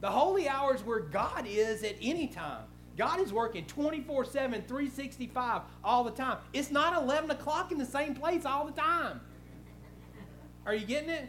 The 0.00 0.10
holy 0.10 0.48
hour 0.48 0.74
is 0.74 0.82
where 0.82 1.00
God 1.00 1.46
is 1.48 1.82
at 1.82 1.96
any 2.00 2.28
time. 2.28 2.64
God 2.96 3.20
is 3.20 3.32
working 3.32 3.64
24 3.66 4.24
7, 4.24 4.62
365 4.62 5.62
all 5.84 6.04
the 6.04 6.10
time. 6.10 6.38
It's 6.52 6.70
not 6.70 7.00
11 7.00 7.30
o'clock 7.30 7.72
in 7.72 7.78
the 7.78 7.86
same 7.86 8.14
place 8.14 8.44
all 8.44 8.64
the 8.64 8.72
time. 8.72 9.20
Are 10.66 10.74
you 10.74 10.86
getting 10.86 11.08
it? 11.08 11.28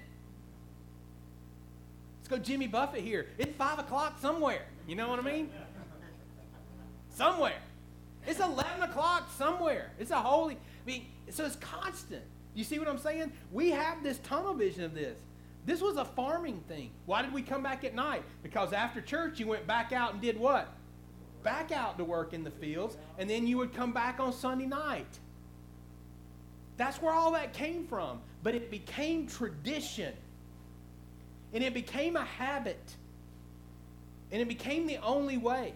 Let's 2.20 2.28
go 2.28 2.38
Jimmy 2.38 2.68
Buffett 2.68 3.02
here. 3.02 3.28
It's 3.38 3.56
5 3.56 3.80
o'clock 3.80 4.20
somewhere. 4.20 4.66
You 4.88 4.96
know 4.96 5.10
what 5.10 5.20
I 5.20 5.24
mean? 5.24 5.50
somewhere. 7.20 7.60
It's 8.26 8.40
11 8.40 8.82
o'clock 8.84 9.30
somewhere. 9.38 9.92
It's 10.00 10.12
a 10.12 10.20
holy. 10.20 10.56
I 10.56 10.58
mean, 10.86 11.06
so 11.30 11.46
it's 11.46 11.58
constant. 11.58 12.24
You 12.60 12.66
see 12.66 12.78
what 12.78 12.90
I'm 12.90 13.00
saying? 13.00 13.32
We 13.54 13.70
have 13.70 14.04
this 14.04 14.20
tunnel 14.20 14.54
vision 14.54 14.84
of 14.84 14.94
this. 14.94 15.18
This 15.66 15.80
was 15.80 15.96
a 15.96 16.04
farming 16.04 16.62
thing. 16.68 16.92
Why 17.06 17.22
did 17.22 17.34
we 17.34 17.42
come 17.42 17.64
back 17.64 17.86
at 17.86 17.96
night? 17.96 18.22
Because 18.44 18.74
after 18.74 19.00
church, 19.00 19.40
you 19.40 19.48
went 19.48 19.66
back 19.66 19.94
out 19.94 20.12
and 20.12 20.22
did 20.22 20.38
what? 20.38 20.68
Back 21.42 21.72
out 21.72 21.98
to 22.00 22.04
work 22.04 22.34
in 22.34 22.44
the 22.44 22.52
fields, 22.52 22.98
and 23.18 23.30
then 23.30 23.48
you 23.48 23.58
would 23.60 23.74
come 23.74 23.94
back 23.94 24.20
on 24.20 24.34
Sunday 24.34 24.66
night. 24.66 25.20
That's 26.76 27.02
where 27.02 27.14
all 27.14 27.32
that 27.32 27.54
came 27.54 27.88
from. 27.88 28.20
But 28.44 28.56
it 28.56 28.70
became 28.70 29.26
tradition. 29.26 30.14
And 31.54 31.64
it 31.64 31.74
became 31.74 32.18
a 32.18 32.26
habit. 32.26 32.96
And 34.34 34.42
it 34.42 34.50
became 34.50 34.86
the 34.86 34.98
only 34.98 35.38
way. 35.38 35.76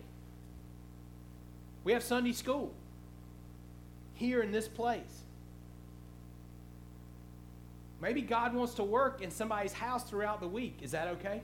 We 1.86 1.94
have 1.94 2.04
Sunday 2.04 2.34
school 2.34 2.74
here 4.16 4.42
in 4.42 4.52
this 4.52 4.68
place. 4.68 5.24
Maybe 8.04 8.22
God 8.22 8.54
wants 8.54 8.74
to 8.74 8.84
work 8.84 9.22
in 9.22 9.32
somebody's 9.32 9.72
house 9.72 10.04
throughout 10.04 10.42
the 10.42 10.48
week. 10.48 10.80
Is 10.82 10.92
that 10.92 11.08
okay? 11.08 11.42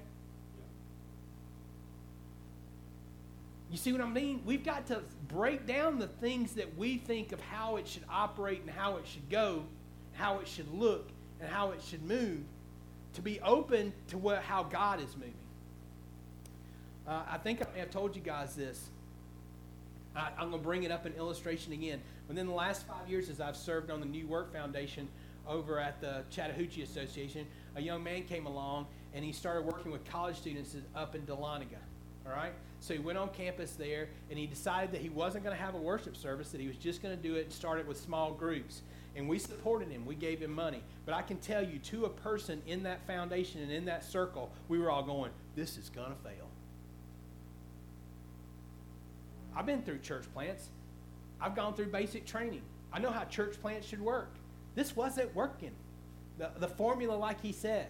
You 3.71 3.77
see 3.77 3.93
what 3.93 4.01
I 4.01 4.09
mean? 4.09 4.41
We've 4.45 4.63
got 4.63 4.85
to 4.87 5.01
break 5.29 5.65
down 5.65 5.99
the 5.99 6.07
things 6.07 6.55
that 6.55 6.77
we 6.77 6.97
think 6.97 7.31
of 7.31 7.39
how 7.39 7.77
it 7.77 7.87
should 7.87 8.03
operate 8.09 8.59
and 8.59 8.69
how 8.69 8.97
it 8.97 9.07
should 9.07 9.29
go, 9.29 9.63
how 10.13 10.39
it 10.39 10.49
should 10.49 10.69
look, 10.73 11.07
and 11.39 11.49
how 11.49 11.71
it 11.71 11.81
should 11.81 12.03
move 12.03 12.41
to 13.13 13.21
be 13.21 13.39
open 13.39 13.93
to 14.09 14.17
what, 14.17 14.41
how 14.41 14.63
God 14.63 14.99
is 14.99 15.15
moving. 15.15 15.33
Uh, 17.07 17.21
I 17.31 17.37
think 17.37 17.61
I 17.61 17.79
have 17.79 17.89
told 17.89 18.17
you 18.17 18.21
guys 18.21 18.53
this. 18.55 18.89
I, 20.13 20.31
I'm 20.37 20.49
going 20.49 20.61
to 20.61 20.67
bring 20.67 20.83
it 20.83 20.91
up 20.91 21.05
in 21.05 21.13
illustration 21.13 21.71
again. 21.71 22.01
Within 22.27 22.47
the 22.47 22.53
last 22.53 22.85
five 22.85 23.07
years, 23.07 23.29
as 23.29 23.39
I've 23.39 23.55
served 23.55 23.89
on 23.89 24.01
the 24.01 24.05
New 24.05 24.27
Work 24.27 24.51
Foundation 24.51 25.07
over 25.47 25.79
at 25.79 25.99
the 26.01 26.23
Chattahoochee 26.29 26.83
Association, 26.83 27.45
a 27.75 27.81
young 27.81 28.03
man 28.03 28.23
came 28.23 28.45
along 28.45 28.87
and 29.13 29.25
he 29.25 29.31
started 29.31 29.65
working 29.65 29.91
with 29.91 30.05
college 30.05 30.37
students 30.37 30.75
up 30.95 31.15
in 31.15 31.21
Dahlonega. 31.23 31.79
All 32.25 32.33
right? 32.33 32.53
So 32.79 32.93
he 32.93 32.99
went 32.99 33.17
on 33.17 33.29
campus 33.29 33.71
there 33.71 34.09
and 34.29 34.37
he 34.37 34.45
decided 34.45 34.91
that 34.93 35.01
he 35.01 35.09
wasn't 35.09 35.43
going 35.43 35.55
to 35.55 35.61
have 35.61 35.75
a 35.75 35.79
worship 35.79 36.15
service, 36.15 36.51
that 36.51 36.61
he 36.61 36.67
was 36.67 36.77
just 36.77 37.01
going 37.01 37.15
to 37.15 37.21
do 37.21 37.35
it 37.35 37.45
and 37.45 37.53
start 37.53 37.79
it 37.79 37.87
with 37.87 37.97
small 37.97 38.31
groups. 38.31 38.81
And 39.15 39.27
we 39.27 39.39
supported 39.39 39.89
him, 39.89 40.05
we 40.05 40.15
gave 40.15 40.39
him 40.39 40.53
money. 40.53 40.83
But 41.05 41.15
I 41.15 41.23
can 41.23 41.37
tell 41.37 41.63
you, 41.63 41.79
to 41.79 42.05
a 42.05 42.09
person 42.09 42.61
in 42.67 42.83
that 42.83 43.05
foundation 43.07 43.61
and 43.61 43.71
in 43.71 43.85
that 43.85 44.03
circle, 44.03 44.51
we 44.67 44.77
were 44.77 44.91
all 44.91 45.03
going, 45.03 45.31
This 45.55 45.77
is 45.77 45.89
going 45.89 46.11
to 46.11 46.17
fail. 46.17 46.47
I've 49.55 49.65
been 49.65 49.81
through 49.81 49.99
church 49.99 50.25
plants, 50.33 50.69
I've 51.41 51.55
gone 51.55 51.73
through 51.73 51.87
basic 51.87 52.25
training. 52.25 52.61
I 52.93 52.99
know 52.99 53.11
how 53.11 53.23
church 53.25 53.59
plants 53.61 53.87
should 53.87 54.01
work. 54.01 54.33
This 54.79 54.95
wasn't 54.95 55.35
working. 55.35 55.71
The, 56.37 56.51
the 56.57 56.69
formula, 56.69 57.13
like 57.13 57.41
he 57.41 57.51
said. 57.51 57.87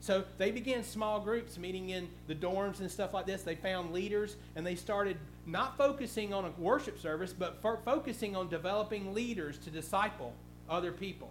So 0.00 0.24
they 0.38 0.50
began 0.50 0.82
small 0.82 1.20
groups 1.20 1.58
meeting 1.58 1.90
in 1.90 2.08
the 2.26 2.34
dorms 2.34 2.80
and 2.80 2.90
stuff 2.90 3.12
like 3.12 3.26
this. 3.26 3.42
They 3.42 3.54
found 3.54 3.92
leaders 3.92 4.36
and 4.56 4.66
they 4.66 4.76
started 4.76 5.18
not 5.44 5.76
focusing 5.76 6.32
on 6.32 6.46
a 6.46 6.50
worship 6.58 6.98
service, 6.98 7.34
but 7.34 7.60
focusing 7.84 8.34
on 8.34 8.48
developing 8.48 9.12
leaders 9.12 9.58
to 9.58 9.68
disciple 9.68 10.32
other 10.70 10.90
people. 10.90 11.30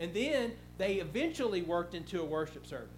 And 0.00 0.14
then 0.14 0.52
they 0.78 0.94
eventually 0.94 1.60
worked 1.60 1.94
into 1.94 2.22
a 2.22 2.24
worship 2.24 2.66
service. 2.66 2.88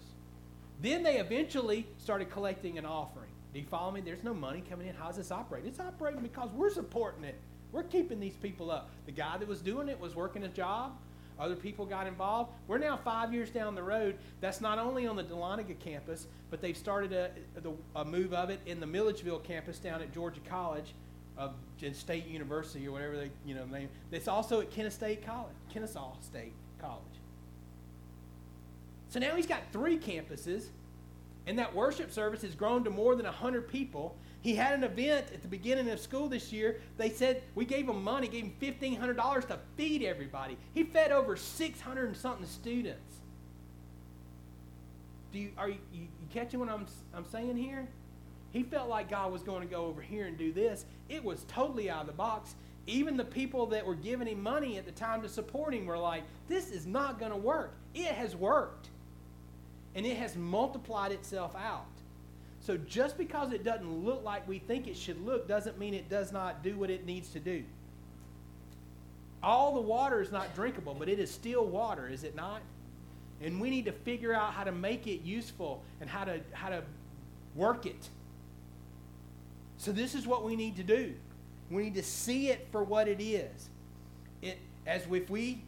Then 0.81 1.03
they 1.03 1.17
eventually 1.17 1.87
started 1.97 2.31
collecting 2.31 2.77
an 2.77 2.85
offering. 2.85 3.31
Do 3.53 3.59
you 3.59 3.65
follow 3.65 3.91
me? 3.91 3.99
There's 3.99 4.23
no 4.23 4.33
money 4.33 4.63
coming 4.69 4.87
in. 4.87 4.95
How's 4.95 5.17
this 5.17 5.29
operating? 5.29 5.67
It's 5.67 5.81
operating 5.81 6.21
because 6.21 6.51
we're 6.53 6.69
supporting 6.69 7.25
it. 7.25 7.35
We're 7.77 7.83
keeping 7.83 8.19
these 8.19 8.35
people 8.35 8.71
up. 8.71 8.89
The 9.05 9.11
guy 9.11 9.37
that 9.37 9.47
was 9.47 9.61
doing 9.61 9.87
it 9.87 9.99
was 9.99 10.15
working 10.15 10.43
a 10.45 10.47
job. 10.47 10.97
Other 11.39 11.55
people 11.55 11.85
got 11.85 12.07
involved. 12.07 12.51
We're 12.67 12.79
now 12.79 12.97
five 12.97 13.31
years 13.31 13.51
down 13.51 13.75
the 13.75 13.83
road. 13.83 14.17
That's 14.41 14.61
not 14.61 14.79
only 14.79 15.05
on 15.05 15.15
the 15.15 15.23
Dahlonega 15.23 15.77
campus, 15.77 16.25
but 16.49 16.59
they've 16.59 16.75
started 16.75 17.13
a, 17.13 17.29
a, 17.95 18.03
move 18.03 18.33
of 18.33 18.49
it 18.49 18.61
in 18.65 18.79
the 18.79 18.87
Milledgeville 18.87 19.37
campus 19.37 19.77
down 19.77 20.01
at 20.01 20.11
Georgia 20.11 20.39
College, 20.49 20.95
of 21.37 21.53
State 21.93 22.25
University 22.25 22.87
or 22.87 22.93
whatever 22.93 23.15
they 23.15 23.29
you 23.45 23.53
know 23.53 23.65
name. 23.65 23.89
It's 24.11 24.27
also 24.27 24.59
at 24.59 24.71
Kennesaw 24.71 24.95
State 24.95 25.23
College, 25.23 25.53
Kennesaw 25.71 26.13
State 26.21 26.53
College. 26.81 27.03
So 29.09 29.19
now 29.19 29.35
he's 29.35 29.45
got 29.45 29.61
three 29.71 29.99
campuses, 29.99 30.69
and 31.45 31.59
that 31.59 31.75
worship 31.75 32.11
service 32.11 32.41
has 32.41 32.55
grown 32.55 32.83
to 32.85 32.89
more 32.89 33.15
than 33.15 33.27
hundred 33.27 33.67
people. 33.67 34.17
He 34.41 34.55
had 34.55 34.73
an 34.73 34.83
event 34.83 35.27
at 35.33 35.41
the 35.41 35.47
beginning 35.47 35.89
of 35.89 35.99
school 35.99 36.27
this 36.29 36.53
year. 36.53 36.79
They 36.97 37.09
said 37.09 37.43
we 37.55 37.65
gave 37.65 37.89
him 37.89 38.03
money, 38.03 38.27
gave 38.27 38.43
him 38.43 38.53
$1,500 38.61 39.47
to 39.47 39.59
feed 39.75 40.03
everybody. 40.03 40.57
He 40.73 40.83
fed 40.83 41.11
over 41.11 41.35
600 41.35 42.07
and 42.07 42.15
something 42.15 42.45
students. 42.45 43.17
Do 45.33 45.39
you, 45.39 45.51
are 45.57 45.69
you, 45.69 45.77
you, 45.93 46.01
you 46.01 46.27
catching 46.33 46.59
what 46.59 46.69
I'm, 46.69 46.85
I'm 47.13 47.25
saying 47.29 47.57
here? 47.57 47.87
He 48.51 48.63
felt 48.63 48.89
like 48.89 49.09
God 49.09 49.31
was 49.31 49.43
going 49.43 49.61
to 49.61 49.67
go 49.67 49.85
over 49.85 50.01
here 50.01 50.25
and 50.25 50.37
do 50.37 50.53
this. 50.53 50.85
It 51.09 51.23
was 51.23 51.43
totally 51.47 51.89
out 51.89 52.01
of 52.01 52.07
the 52.07 52.13
box. 52.13 52.55
Even 52.85 53.17
the 53.17 53.25
people 53.25 53.65
that 53.67 53.85
were 53.85 53.95
giving 53.95 54.27
him 54.27 54.41
money 54.41 54.77
at 54.77 54.85
the 54.85 54.91
time 54.93 55.21
to 55.21 55.29
support 55.29 55.73
him 55.73 55.85
were 55.85 55.97
like, 55.97 56.23
this 56.47 56.71
is 56.71 56.87
not 56.87 57.19
going 57.19 57.31
to 57.31 57.37
work. 57.37 57.73
It 57.93 58.13
has 58.13 58.35
worked. 58.35 58.89
And 59.93 60.05
it 60.05 60.17
has 60.17 60.35
multiplied 60.37 61.11
itself 61.11 61.55
out. 61.55 61.85
So 62.67 62.75
just 62.75 63.17
because 63.17 63.53
it 63.53 63.63
doesn't 63.63 64.03
look 64.03 64.25
like 64.25 64.45
we 64.45 64.59
think 64.59 64.87
it 64.87 64.97
should 64.97 65.25
look 65.25 65.47
doesn't 65.47 65.79
mean 65.79 65.93
it 65.93 66.09
does 66.09 66.33
not 66.33 66.63
do 66.63 66.77
what 66.77 66.89
it 66.89 67.05
needs 67.05 67.29
to 67.29 67.39
do. 67.39 67.63
All 69.41 69.73
the 69.73 69.79
water 69.79 70.19
is 70.19 70.33
not 70.33 70.53
drinkable, 70.53 70.93
but 70.93 71.07
it 71.07 71.17
is 71.17 71.31
still 71.31 71.63
water, 71.63 72.09
is 72.09 72.25
it 72.25 72.35
not? 72.35 72.59
And 73.41 73.61
we 73.61 73.69
need 73.69 73.85
to 73.85 73.93
figure 73.93 74.33
out 74.33 74.51
how 74.51 74.65
to 74.65 74.73
make 74.73 75.07
it 75.07 75.21
useful 75.21 75.81
and 76.01 76.09
how 76.09 76.25
to 76.25 76.41
how 76.51 76.67
to 76.67 76.83
work 77.55 77.85
it. 77.85 78.09
So 79.77 79.93
this 79.93 80.13
is 80.13 80.27
what 80.27 80.43
we 80.43 80.57
need 80.57 80.75
to 80.75 80.83
do. 80.83 81.13
We 81.71 81.83
need 81.83 81.95
to 81.95 82.03
see 82.03 82.49
it 82.49 82.67
for 82.73 82.83
what 82.83 83.07
it 83.07 83.23
is. 83.23 83.69
It 84.41 84.57
as 84.85 85.03
if 85.09 85.29
we 85.29 85.61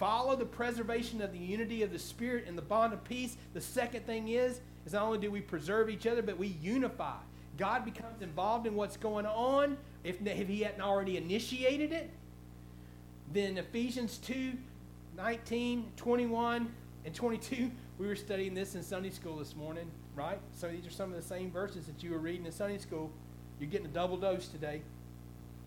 follow 0.00 0.34
the 0.34 0.46
preservation 0.46 1.22
of 1.22 1.30
the 1.30 1.38
unity 1.38 1.84
of 1.84 1.92
the 1.92 1.98
spirit 2.00 2.46
and 2.48 2.58
the 2.58 2.62
bond 2.62 2.92
of 2.92 3.04
peace, 3.04 3.36
the 3.54 3.60
second 3.60 4.04
thing 4.04 4.26
is 4.26 4.60
is 4.90 4.94
not 4.94 5.04
only 5.04 5.18
do 5.18 5.30
we 5.30 5.40
preserve 5.40 5.88
each 5.88 6.04
other, 6.04 6.20
but 6.20 6.36
we 6.36 6.48
unify. 6.60 7.14
God 7.56 7.84
becomes 7.84 8.22
involved 8.22 8.66
in 8.66 8.74
what's 8.74 8.96
going 8.96 9.24
on 9.24 9.76
if, 10.02 10.16
if 10.26 10.48
he 10.48 10.62
hadn't 10.62 10.80
already 10.80 11.16
initiated 11.16 11.92
it. 11.92 12.10
Then 13.32 13.56
Ephesians 13.56 14.18
2 14.18 14.52
19, 15.16 15.92
21, 15.96 16.72
and 17.04 17.14
22. 17.14 17.70
We 17.98 18.06
were 18.06 18.16
studying 18.16 18.54
this 18.54 18.74
in 18.74 18.82
Sunday 18.82 19.10
school 19.10 19.36
this 19.36 19.54
morning, 19.54 19.88
right? 20.16 20.40
So 20.56 20.68
these 20.68 20.86
are 20.86 20.90
some 20.90 21.10
of 21.10 21.16
the 21.16 21.26
same 21.26 21.50
verses 21.50 21.86
that 21.86 22.02
you 22.02 22.10
were 22.10 22.18
reading 22.18 22.46
in 22.46 22.52
Sunday 22.52 22.78
school. 22.78 23.10
You're 23.60 23.68
getting 23.68 23.86
a 23.86 23.90
double 23.90 24.16
dose 24.16 24.48
today. 24.48 24.82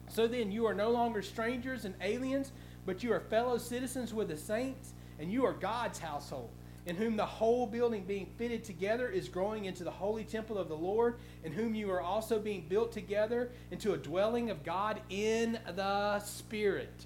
So 0.10 0.28
then, 0.28 0.52
you 0.52 0.66
are 0.66 0.74
no 0.74 0.90
longer 0.90 1.22
strangers 1.22 1.86
and 1.86 1.94
aliens, 2.02 2.52
but 2.86 3.04
you 3.04 3.14
are 3.14 3.20
fellow 3.20 3.58
citizens 3.58 4.14
with 4.14 4.28
the 4.28 4.38
saints, 4.38 4.94
and 5.20 5.32
you 5.32 5.46
are 5.46 5.54
God's 5.54 6.00
household 6.00 6.50
in 6.86 6.96
whom 6.96 7.16
the 7.16 7.26
whole 7.26 7.66
building 7.66 8.04
being 8.04 8.28
fitted 8.38 8.64
together 8.64 9.08
is 9.08 9.30
growing 9.30 9.66
into 9.66 9.84
the 9.84 9.92
holy 9.92 10.24
temple 10.24 10.58
of 10.58 10.68
the 10.68 10.76
Lord, 10.76 11.16
in 11.44 11.52
whom 11.54 11.74
you 11.76 11.90
are 11.92 12.02
also 12.02 12.40
being 12.40 12.66
built 12.68 12.92
together 12.92 13.52
into 13.72 13.94
a 13.94 13.98
dwelling 13.98 14.50
of 14.50 14.64
God 14.64 15.00
in 15.10 15.58
the 15.76 16.20
Spirit. 16.20 17.06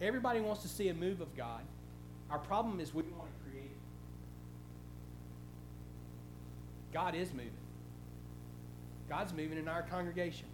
Everybody 0.00 0.40
wants 0.40 0.62
to 0.62 0.68
see 0.68 0.88
a 0.88 0.94
move 0.94 1.20
of 1.20 1.36
God. 1.36 1.62
Our 2.30 2.38
problem 2.38 2.80
is 2.80 2.94
we 2.94 3.02
want 3.02 3.30
to 3.30 3.50
create 3.50 3.66
it. 3.66 3.70
God 6.92 7.14
is 7.14 7.32
moving. 7.32 7.50
God's 9.08 9.32
moving 9.32 9.58
in 9.58 9.68
our 9.68 9.82
congregation. 9.82 10.46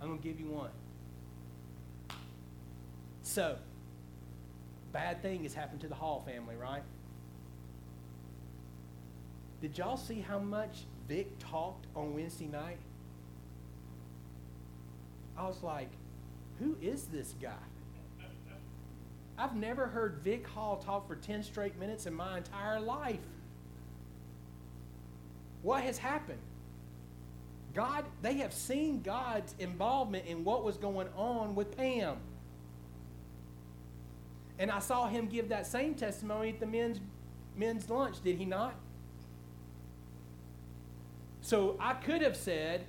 I'm 0.00 0.08
going 0.08 0.20
to 0.20 0.28
give 0.28 0.38
you 0.38 0.46
one. 0.46 0.70
So, 3.22 3.56
bad 4.96 5.20
thing 5.20 5.42
has 5.42 5.52
happened 5.52 5.82
to 5.82 5.88
the 5.88 5.94
Hall 5.94 6.24
family, 6.26 6.56
right? 6.56 6.82
Did 9.60 9.76
y'all 9.76 9.98
see 9.98 10.20
how 10.20 10.38
much 10.38 10.84
Vic 11.06 11.38
talked 11.38 11.86
on 11.94 12.14
Wednesday 12.14 12.46
night? 12.46 12.78
I 15.36 15.46
was 15.46 15.62
like, 15.62 15.90
who 16.58 16.78
is 16.80 17.04
this 17.04 17.34
guy? 17.42 17.52
I've 19.36 19.54
never 19.54 19.86
heard 19.86 20.20
Vic 20.24 20.46
Hall 20.46 20.78
talk 20.78 21.06
for 21.06 21.16
10 21.16 21.42
straight 21.42 21.78
minutes 21.78 22.06
in 22.06 22.14
my 22.14 22.38
entire 22.38 22.80
life. 22.80 23.20
What 25.60 25.82
has 25.82 25.98
happened? 25.98 26.40
God, 27.74 28.06
they 28.22 28.38
have 28.38 28.54
seen 28.54 29.02
God's 29.02 29.54
involvement 29.58 30.24
in 30.24 30.42
what 30.42 30.64
was 30.64 30.78
going 30.78 31.08
on 31.18 31.54
with 31.54 31.76
Pam. 31.76 32.16
And 34.58 34.70
I 34.70 34.78
saw 34.78 35.06
him 35.06 35.26
give 35.26 35.48
that 35.50 35.66
same 35.66 35.94
testimony 35.94 36.50
at 36.50 36.60
the 36.60 36.66
men's, 36.66 37.00
men's 37.56 37.90
lunch, 37.90 38.22
did 38.22 38.36
he 38.36 38.44
not? 38.44 38.74
So 41.42 41.76
I 41.78 41.94
could 41.94 42.22
have 42.22 42.36
said, 42.36 42.86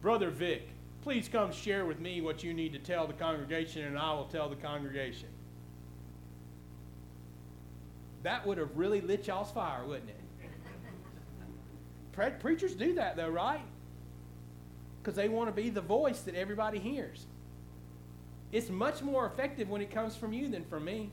Brother 0.00 0.30
Vic, 0.30 0.68
please 1.02 1.28
come 1.28 1.52
share 1.52 1.84
with 1.84 2.00
me 2.00 2.20
what 2.20 2.42
you 2.42 2.54
need 2.54 2.72
to 2.72 2.78
tell 2.78 3.06
the 3.06 3.12
congregation, 3.12 3.84
and 3.84 3.98
I 3.98 4.12
will 4.14 4.24
tell 4.24 4.48
the 4.48 4.56
congregation. 4.56 5.28
That 8.22 8.46
would 8.46 8.58
have 8.58 8.76
really 8.76 9.00
lit 9.00 9.26
y'all's 9.26 9.50
fire, 9.50 9.84
wouldn't 9.84 10.10
it? 10.10 10.20
Pre- 12.12 12.30
preachers 12.30 12.74
do 12.74 12.94
that, 12.94 13.16
though, 13.16 13.28
right? 13.28 13.62
Because 15.00 15.16
they 15.16 15.28
want 15.28 15.48
to 15.48 15.52
be 15.52 15.70
the 15.70 15.80
voice 15.80 16.20
that 16.22 16.34
everybody 16.34 16.78
hears. 16.78 17.26
It's 18.52 18.68
much 18.68 19.02
more 19.02 19.26
effective 19.26 19.70
when 19.70 19.80
it 19.80 19.90
comes 19.90 20.14
from 20.14 20.34
you 20.34 20.48
than 20.48 20.64
from 20.64 20.84
me. 20.84 21.10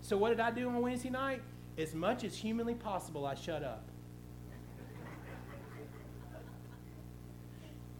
So, 0.00 0.16
what 0.16 0.30
did 0.30 0.40
I 0.40 0.50
do 0.50 0.68
on 0.68 0.80
Wednesday 0.80 1.10
night? 1.10 1.42
As 1.78 1.94
much 1.94 2.24
as 2.24 2.34
humanly 2.34 2.74
possible, 2.74 3.26
I 3.26 3.34
shut 3.34 3.62
up. 3.62 3.84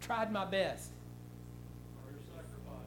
Tried 0.01 0.33
my 0.33 0.45
best. 0.45 0.91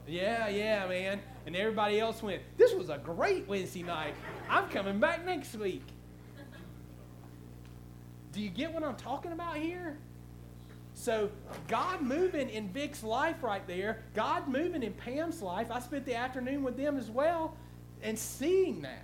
Yeah, 0.08 0.48
yeah, 0.50 0.86
man. 0.88 1.20
And 1.46 1.56
everybody 1.56 2.00
else 2.00 2.22
went, 2.22 2.42
This 2.58 2.74
was 2.74 2.90
a 2.90 2.98
great 2.98 3.48
Wednesday 3.48 3.84
night. 3.84 4.16
I'm 4.50 4.70
coming 4.70 5.00
back 5.00 5.26
next 5.26 5.56
week. 5.56 5.84
Do 8.32 8.42
you 8.42 8.50
get 8.50 8.74
what 8.74 8.84
I'm 8.84 8.96
talking 8.96 9.32
about 9.32 9.56
here? 9.56 9.98
So, 10.96 11.30
God 11.68 12.02
moving 12.02 12.50
in 12.50 12.70
Vic's 12.70 13.04
life 13.04 13.44
right 13.44 13.66
there, 13.68 14.00
God 14.14 14.48
moving 14.48 14.82
in 14.82 14.94
Pam's 14.94 15.42
life. 15.42 15.70
I 15.70 15.80
spent 15.80 16.06
the 16.06 16.16
afternoon 16.16 16.64
with 16.64 16.78
them 16.78 16.98
as 16.98 17.12
well 17.12 17.56
and 18.02 18.18
seeing 18.18 18.82
that. 18.84 19.04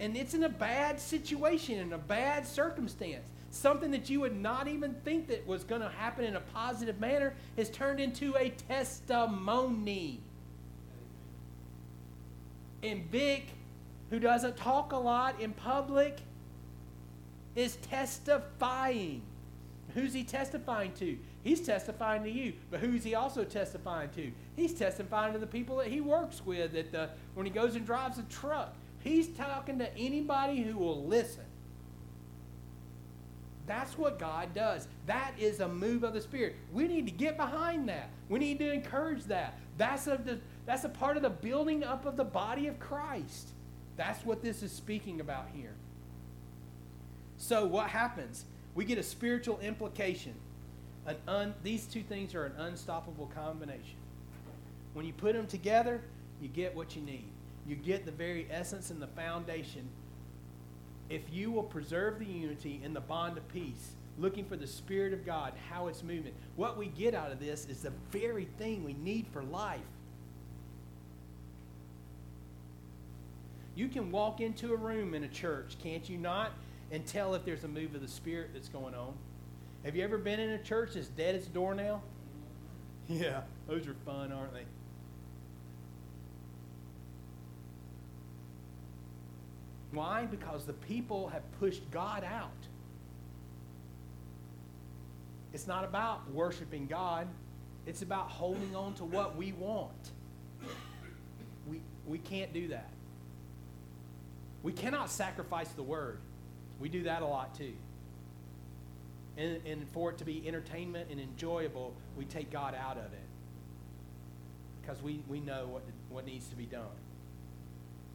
And 0.00 0.16
it's 0.16 0.34
in 0.34 0.44
a 0.44 0.48
bad 0.48 0.98
situation, 0.98 1.78
in 1.78 1.92
a 1.92 1.98
bad 1.98 2.46
circumstance. 2.46 3.26
Something 3.50 3.90
that 3.92 4.10
you 4.10 4.20
would 4.20 4.34
not 4.34 4.66
even 4.66 4.94
think 5.04 5.28
that 5.28 5.46
was 5.46 5.62
going 5.62 5.82
to 5.82 5.88
happen 5.90 6.24
in 6.24 6.36
a 6.36 6.40
positive 6.40 6.98
manner 6.98 7.34
has 7.56 7.70
turned 7.70 8.00
into 8.00 8.34
a 8.36 8.48
testimony. 8.50 10.20
And 12.82 13.08
Vic, 13.10 13.46
who 14.10 14.18
doesn't 14.18 14.56
talk 14.56 14.92
a 14.92 14.96
lot 14.96 15.40
in 15.40 15.52
public, 15.52 16.18
is 17.54 17.76
testifying. 17.76 19.22
Who's 19.94 20.12
he 20.12 20.24
testifying 20.24 20.92
to? 20.94 21.16
He's 21.44 21.60
testifying 21.60 22.24
to 22.24 22.30
you. 22.30 22.54
But 22.70 22.80
who's 22.80 23.04
he 23.04 23.14
also 23.14 23.44
testifying 23.44 24.10
to? 24.10 24.32
He's 24.56 24.74
testifying 24.74 25.32
to 25.34 25.38
the 25.38 25.46
people 25.46 25.76
that 25.76 25.86
he 25.86 26.00
works 26.00 26.44
with 26.44 26.72
that 26.72 26.90
the, 26.90 27.10
when 27.34 27.46
he 27.46 27.52
goes 27.52 27.76
and 27.76 27.86
drives 27.86 28.18
a 28.18 28.24
truck. 28.24 28.74
He's 29.00 29.28
talking 29.28 29.78
to 29.78 29.96
anybody 29.96 30.62
who 30.62 30.76
will 30.78 31.04
listen. 31.04 31.44
That's 33.66 33.96
what 33.96 34.18
God 34.18 34.52
does. 34.52 34.88
That 35.06 35.32
is 35.38 35.60
a 35.60 35.68
move 35.68 36.02
of 36.02 36.12
the 36.12 36.20
Spirit. 36.20 36.56
We 36.72 36.86
need 36.88 37.06
to 37.06 37.12
get 37.12 37.36
behind 37.36 37.88
that. 37.88 38.10
We 38.28 38.38
need 38.38 38.58
to 38.58 38.72
encourage 38.72 39.24
that. 39.24 39.58
That's 39.78 40.06
a, 40.06 40.40
that's 40.66 40.84
a 40.84 40.88
part 40.88 41.16
of 41.16 41.22
the 41.22 41.30
building 41.30 41.84
up 41.84 42.04
of 42.04 42.16
the 42.16 42.24
body 42.24 42.66
of 42.66 42.78
Christ. 42.78 43.50
That's 43.96 44.24
what 44.24 44.42
this 44.42 44.62
is 44.62 44.72
speaking 44.72 45.20
about 45.20 45.48
here. 45.54 45.74
So, 47.36 47.64
what 47.64 47.88
happens? 47.88 48.44
We 48.74 48.84
get 48.84 48.98
a 48.98 49.02
spiritual 49.02 49.58
implication. 49.60 50.34
Un, 51.28 51.54
these 51.62 51.86
two 51.86 52.02
things 52.02 52.34
are 52.34 52.46
an 52.46 52.54
unstoppable 52.58 53.30
combination. 53.34 53.96
When 54.94 55.04
you 55.04 55.12
put 55.12 55.34
them 55.34 55.46
together, 55.46 56.00
you 56.40 56.48
get 56.48 56.74
what 56.74 56.96
you 56.96 57.02
need. 57.02 57.28
You 57.66 57.76
get 57.76 58.04
the 58.04 58.12
very 58.12 58.46
essence 58.50 58.90
and 58.90 59.00
the 59.00 59.06
foundation. 59.08 59.88
If 61.10 61.22
you 61.32 61.50
will 61.50 61.62
preserve 61.62 62.18
the 62.18 62.24
unity 62.24 62.80
and 62.84 62.96
the 62.96 63.00
bond 63.00 63.36
of 63.36 63.46
peace, 63.48 63.92
looking 64.18 64.44
for 64.44 64.56
the 64.56 64.66
Spirit 64.66 65.12
of 65.12 65.26
God, 65.26 65.52
how 65.70 65.88
it's 65.88 66.02
moving, 66.02 66.32
what 66.56 66.78
we 66.78 66.86
get 66.86 67.14
out 67.14 67.32
of 67.32 67.40
this 67.40 67.66
is 67.68 67.82
the 67.82 67.92
very 68.10 68.46
thing 68.58 68.84
we 68.84 68.94
need 68.94 69.26
for 69.32 69.42
life. 69.42 69.80
You 73.74 73.88
can 73.88 74.12
walk 74.12 74.40
into 74.40 74.72
a 74.72 74.76
room 74.76 75.14
in 75.14 75.24
a 75.24 75.28
church, 75.28 75.76
can't 75.82 76.08
you 76.08 76.16
not, 76.16 76.52
and 76.90 77.04
tell 77.06 77.34
if 77.34 77.44
there's 77.44 77.64
a 77.64 77.68
move 77.68 77.94
of 77.94 78.00
the 78.00 78.08
Spirit 78.08 78.50
that's 78.52 78.68
going 78.68 78.94
on. 78.94 79.14
Have 79.84 79.96
you 79.96 80.02
ever 80.02 80.18
been 80.18 80.40
in 80.40 80.50
a 80.50 80.62
church 80.62 80.94
that's 80.94 81.08
dead 81.08 81.34
as 81.34 81.46
a 81.46 81.50
doornail? 81.50 82.02
Yeah, 83.08 83.42
those 83.68 83.86
are 83.86 83.94
fun, 84.06 84.32
aren't 84.32 84.54
they? 84.54 84.64
Why? 89.92 90.26
Because 90.26 90.64
the 90.64 90.72
people 90.72 91.28
have 91.28 91.42
pushed 91.60 91.88
God 91.90 92.24
out. 92.24 92.50
It's 95.52 95.68
not 95.68 95.84
about 95.84 96.28
worshiping 96.32 96.86
God, 96.86 97.28
it's 97.86 98.02
about 98.02 98.28
holding 98.28 98.74
on 98.74 98.94
to 98.94 99.04
what 99.04 99.36
we 99.36 99.52
want. 99.52 100.10
We, 101.68 101.80
we 102.06 102.18
can't 102.18 102.52
do 102.52 102.68
that. 102.68 102.90
We 104.62 104.72
cannot 104.72 105.10
sacrifice 105.10 105.68
the 105.68 105.82
word. 105.82 106.18
We 106.80 106.88
do 106.88 107.04
that 107.04 107.22
a 107.22 107.26
lot 107.26 107.54
too. 107.54 107.72
And, 109.36 109.60
and 109.66 109.86
for 109.92 110.10
it 110.10 110.18
to 110.18 110.24
be 110.24 110.46
entertainment 110.46 111.08
and 111.10 111.20
enjoyable, 111.20 111.94
we 112.16 112.24
take 112.24 112.50
God 112.50 112.74
out 112.74 112.96
of 112.96 113.12
it. 113.12 113.28
Because 114.80 115.02
we, 115.02 115.22
we 115.28 115.40
know 115.40 115.66
what, 115.66 115.82
what 116.10 116.26
needs 116.26 116.46
to 116.48 116.56
be 116.56 116.66
done. 116.66 116.82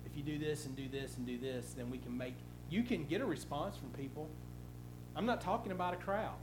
If 0.06 0.16
you 0.16 0.24
do 0.24 0.38
this 0.38 0.66
and 0.66 0.76
do 0.76 0.88
this 0.88 1.18
and 1.18 1.26
do 1.26 1.38
this, 1.38 1.74
then 1.76 1.90
we 1.90 1.98
can 1.98 2.18
make, 2.18 2.36
you 2.70 2.84
can 2.84 3.06
get 3.06 3.22
a 3.22 3.26
response 3.26 3.76
from 3.76 3.90
people. 3.90 4.30
I'm 5.16 5.26
not 5.26 5.42
talking 5.42 5.72
about 5.72 5.94
a 5.94 5.98
crowd. 5.98 6.38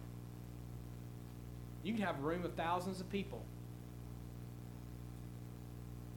You 1.82 1.94
can 1.94 2.02
have 2.02 2.18
a 2.18 2.22
room 2.22 2.44
of 2.44 2.54
thousands 2.54 3.00
of 3.00 3.08
people 3.10 3.42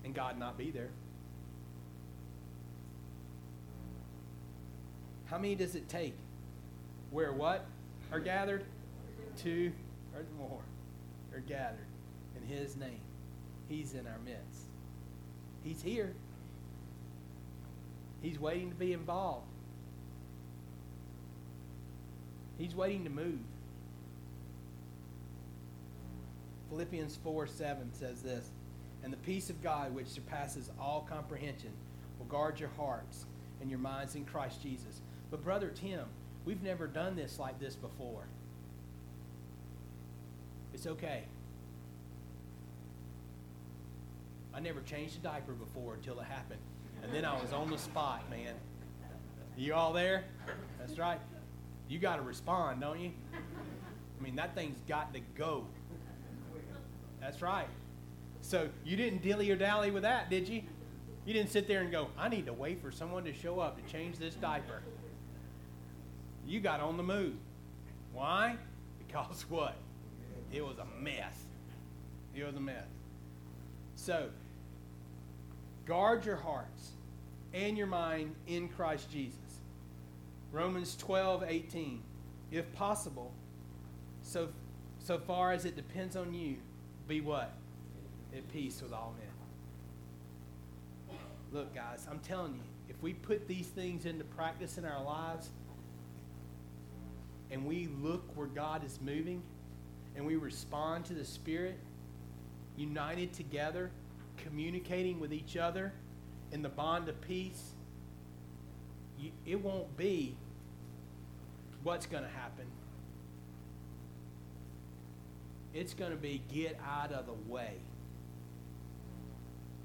and 0.03 0.15
God 0.15 0.39
not 0.39 0.57
be 0.57 0.71
there. 0.71 0.89
How 5.29 5.37
many 5.37 5.55
does 5.55 5.75
it 5.75 5.87
take? 5.89 6.15
Where 7.11 7.31
what 7.33 7.65
are 8.11 8.19
gathered? 8.19 8.65
Two 9.37 9.71
or 10.15 10.25
more 10.37 10.61
are 11.33 11.39
gathered 11.39 11.87
in 12.35 12.47
His 12.47 12.75
name. 12.75 13.01
He's 13.67 13.93
in 13.93 14.07
our 14.07 14.19
midst. 14.25 14.65
He's 15.63 15.81
here. 15.81 16.13
He's 18.21 18.39
waiting 18.39 18.69
to 18.69 18.75
be 18.75 18.93
involved. 18.93 19.45
He's 22.57 22.75
waiting 22.75 23.03
to 23.03 23.09
move. 23.09 23.39
Philippians 26.69 27.17
4 27.23 27.47
7 27.47 27.93
says 27.93 28.21
this 28.21 28.49
And 29.03 29.13
the 29.13 29.17
peace 29.17 29.49
of 29.49 29.61
God, 29.63 29.93
which 29.93 30.07
surpasses 30.07 30.69
all 30.79 31.07
comprehension, 31.09 31.71
will 32.17 32.25
guard 32.25 32.59
your 32.59 32.69
hearts 32.77 33.25
and 33.61 33.69
your 33.69 33.79
minds 33.79 34.15
in 34.15 34.25
Christ 34.25 34.61
Jesus. 34.61 35.01
But, 35.31 35.43
Brother 35.43 35.71
Tim, 35.73 36.05
we've 36.45 36.63
never 36.63 36.87
done 36.87 37.15
this 37.15 37.39
like 37.39 37.59
this 37.59 37.75
before. 37.75 38.23
It's 40.73 40.87
okay. 40.87 41.23
I 44.53 44.59
never 44.59 44.81
changed 44.81 45.17
a 45.17 45.19
diaper 45.19 45.53
before 45.53 45.95
until 45.95 46.19
it 46.19 46.25
happened. 46.25 46.59
And 47.03 47.13
then 47.13 47.25
I 47.25 47.39
was 47.39 47.53
on 47.53 47.69
the 47.69 47.77
spot, 47.77 48.29
man. 48.29 48.53
You 49.57 49.73
all 49.73 49.93
there? 49.93 50.23
That's 50.79 50.97
right. 50.97 51.19
You 51.87 51.99
got 51.99 52.17
to 52.17 52.21
respond, 52.21 52.81
don't 52.81 52.99
you? 52.99 53.11
I 53.33 54.23
mean, 54.23 54.35
that 54.35 54.55
thing's 54.55 54.77
got 54.87 55.13
to 55.13 55.19
go. 55.37 55.65
That's 57.19 57.41
right. 57.41 57.67
So 58.41 58.69
you 58.85 58.95
didn't 58.95 59.21
dilly 59.21 59.51
or 59.51 59.55
dally 59.55 59.91
with 59.91 60.03
that, 60.03 60.29
did 60.29 60.47
you? 60.47 60.61
You 61.25 61.33
didn't 61.33 61.51
sit 61.51 61.67
there 61.67 61.81
and 61.81 61.91
go, 61.91 62.07
I 62.17 62.29
need 62.29 62.45
to 62.45 62.53
wait 62.53 62.81
for 62.81 62.91
someone 62.91 63.23
to 63.25 63.33
show 63.33 63.59
up 63.59 63.85
to 63.85 63.91
change 63.91 64.17
this 64.17 64.35
diaper. 64.35 64.81
You 66.49 66.59
got 66.59 66.81
on 66.81 66.97
the 66.97 67.03
move. 67.03 67.35
Why? 68.11 68.57
Because 68.97 69.45
what? 69.49 69.75
It 70.51 70.65
was 70.65 70.77
a 70.79 71.01
mess. 71.01 71.45
It 72.35 72.43
was 72.43 72.55
a 72.55 72.59
mess. 72.59 72.87
So, 73.95 74.29
guard 75.85 76.25
your 76.25 76.37
hearts 76.37 76.89
and 77.53 77.77
your 77.77 77.85
mind 77.85 78.33
in 78.47 78.67
Christ 78.67 79.11
Jesus. 79.11 79.37
Romans 80.51 80.95
12, 80.95 81.43
18. 81.47 82.01
If 82.51 82.73
possible, 82.73 83.31
so, 84.23 84.49
so 84.97 85.19
far 85.19 85.51
as 85.51 85.65
it 85.65 85.75
depends 85.75 86.15
on 86.15 86.33
you, 86.33 86.55
be 87.07 87.21
what? 87.21 87.53
At 88.35 88.51
peace 88.51 88.81
with 88.81 88.91
all 88.91 89.13
men. 89.19 91.17
Look, 91.51 91.75
guys, 91.75 92.07
I'm 92.09 92.19
telling 92.19 92.55
you, 92.55 92.61
if 92.89 92.99
we 93.03 93.13
put 93.13 93.47
these 93.47 93.67
things 93.67 94.07
into 94.07 94.23
practice 94.23 94.79
in 94.79 94.85
our 94.85 95.03
lives 95.03 95.49
and 97.51 97.65
we 97.65 97.89
look 98.01 98.23
where 98.35 98.47
God 98.47 98.83
is 98.85 98.99
moving 99.01 99.41
and 100.15 100.25
we 100.25 100.35
respond 100.35 101.05
to 101.05 101.13
the 101.13 101.25
Spirit, 101.25 101.77
united 102.77 103.33
together, 103.33 103.91
communicating 104.37 105.19
with 105.19 105.33
each 105.33 105.57
other 105.57 105.93
in 106.51 106.61
the 106.61 106.69
bond 106.69 107.09
of 107.09 107.19
peace, 107.21 107.73
you, 109.19 109.31
it 109.45 109.61
won't 109.61 109.95
be 109.97 110.35
what's 111.83 112.05
going 112.05 112.23
to 112.23 112.29
happen. 112.29 112.65
It's 115.73 115.93
going 115.93 116.11
to 116.11 116.17
be 116.17 116.41
get 116.51 116.79
out 116.85 117.11
of 117.11 117.25
the 117.27 117.51
way. 117.51 117.73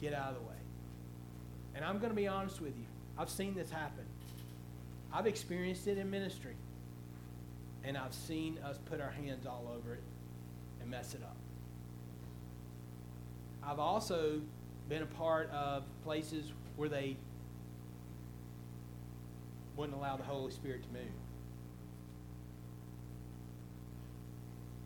Get 0.00 0.14
out 0.14 0.30
of 0.30 0.36
the 0.36 0.40
way. 0.40 0.54
And 1.74 1.84
I'm 1.84 1.98
going 1.98 2.10
to 2.10 2.16
be 2.16 2.26
honest 2.26 2.60
with 2.60 2.76
you. 2.76 2.86
I've 3.18 3.30
seen 3.30 3.54
this 3.54 3.70
happen. 3.70 4.04
I've 5.12 5.26
experienced 5.26 5.86
it 5.86 5.98
in 5.98 6.10
ministry. 6.10 6.56
And 7.84 7.98
I've 7.98 8.14
seen 8.14 8.58
us 8.64 8.78
put 8.86 9.00
our 9.00 9.10
hands 9.10 9.46
all 9.46 9.70
over 9.76 9.94
it 9.94 10.02
and 10.80 10.90
mess 10.90 11.14
it 11.14 11.22
up. 11.22 11.36
I've 13.62 13.78
also 13.78 14.40
been 14.88 15.02
a 15.02 15.06
part 15.06 15.50
of 15.50 15.84
places 16.02 16.52
where 16.76 16.88
they 16.88 17.16
wouldn't 19.76 19.96
allow 19.96 20.16
the 20.16 20.22
Holy 20.22 20.50
Spirit 20.50 20.82
to 20.82 20.88
move. 20.92 21.12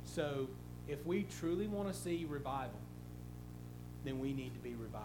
So, 0.04 0.48
if 0.88 1.04
we 1.04 1.26
truly 1.38 1.68
want 1.68 1.92
to 1.92 1.94
see 1.94 2.26
revival, 2.28 2.80
then 4.04 4.18
we 4.18 4.32
need 4.32 4.54
to 4.54 4.61
be 4.61 4.74
revived. 4.74 5.04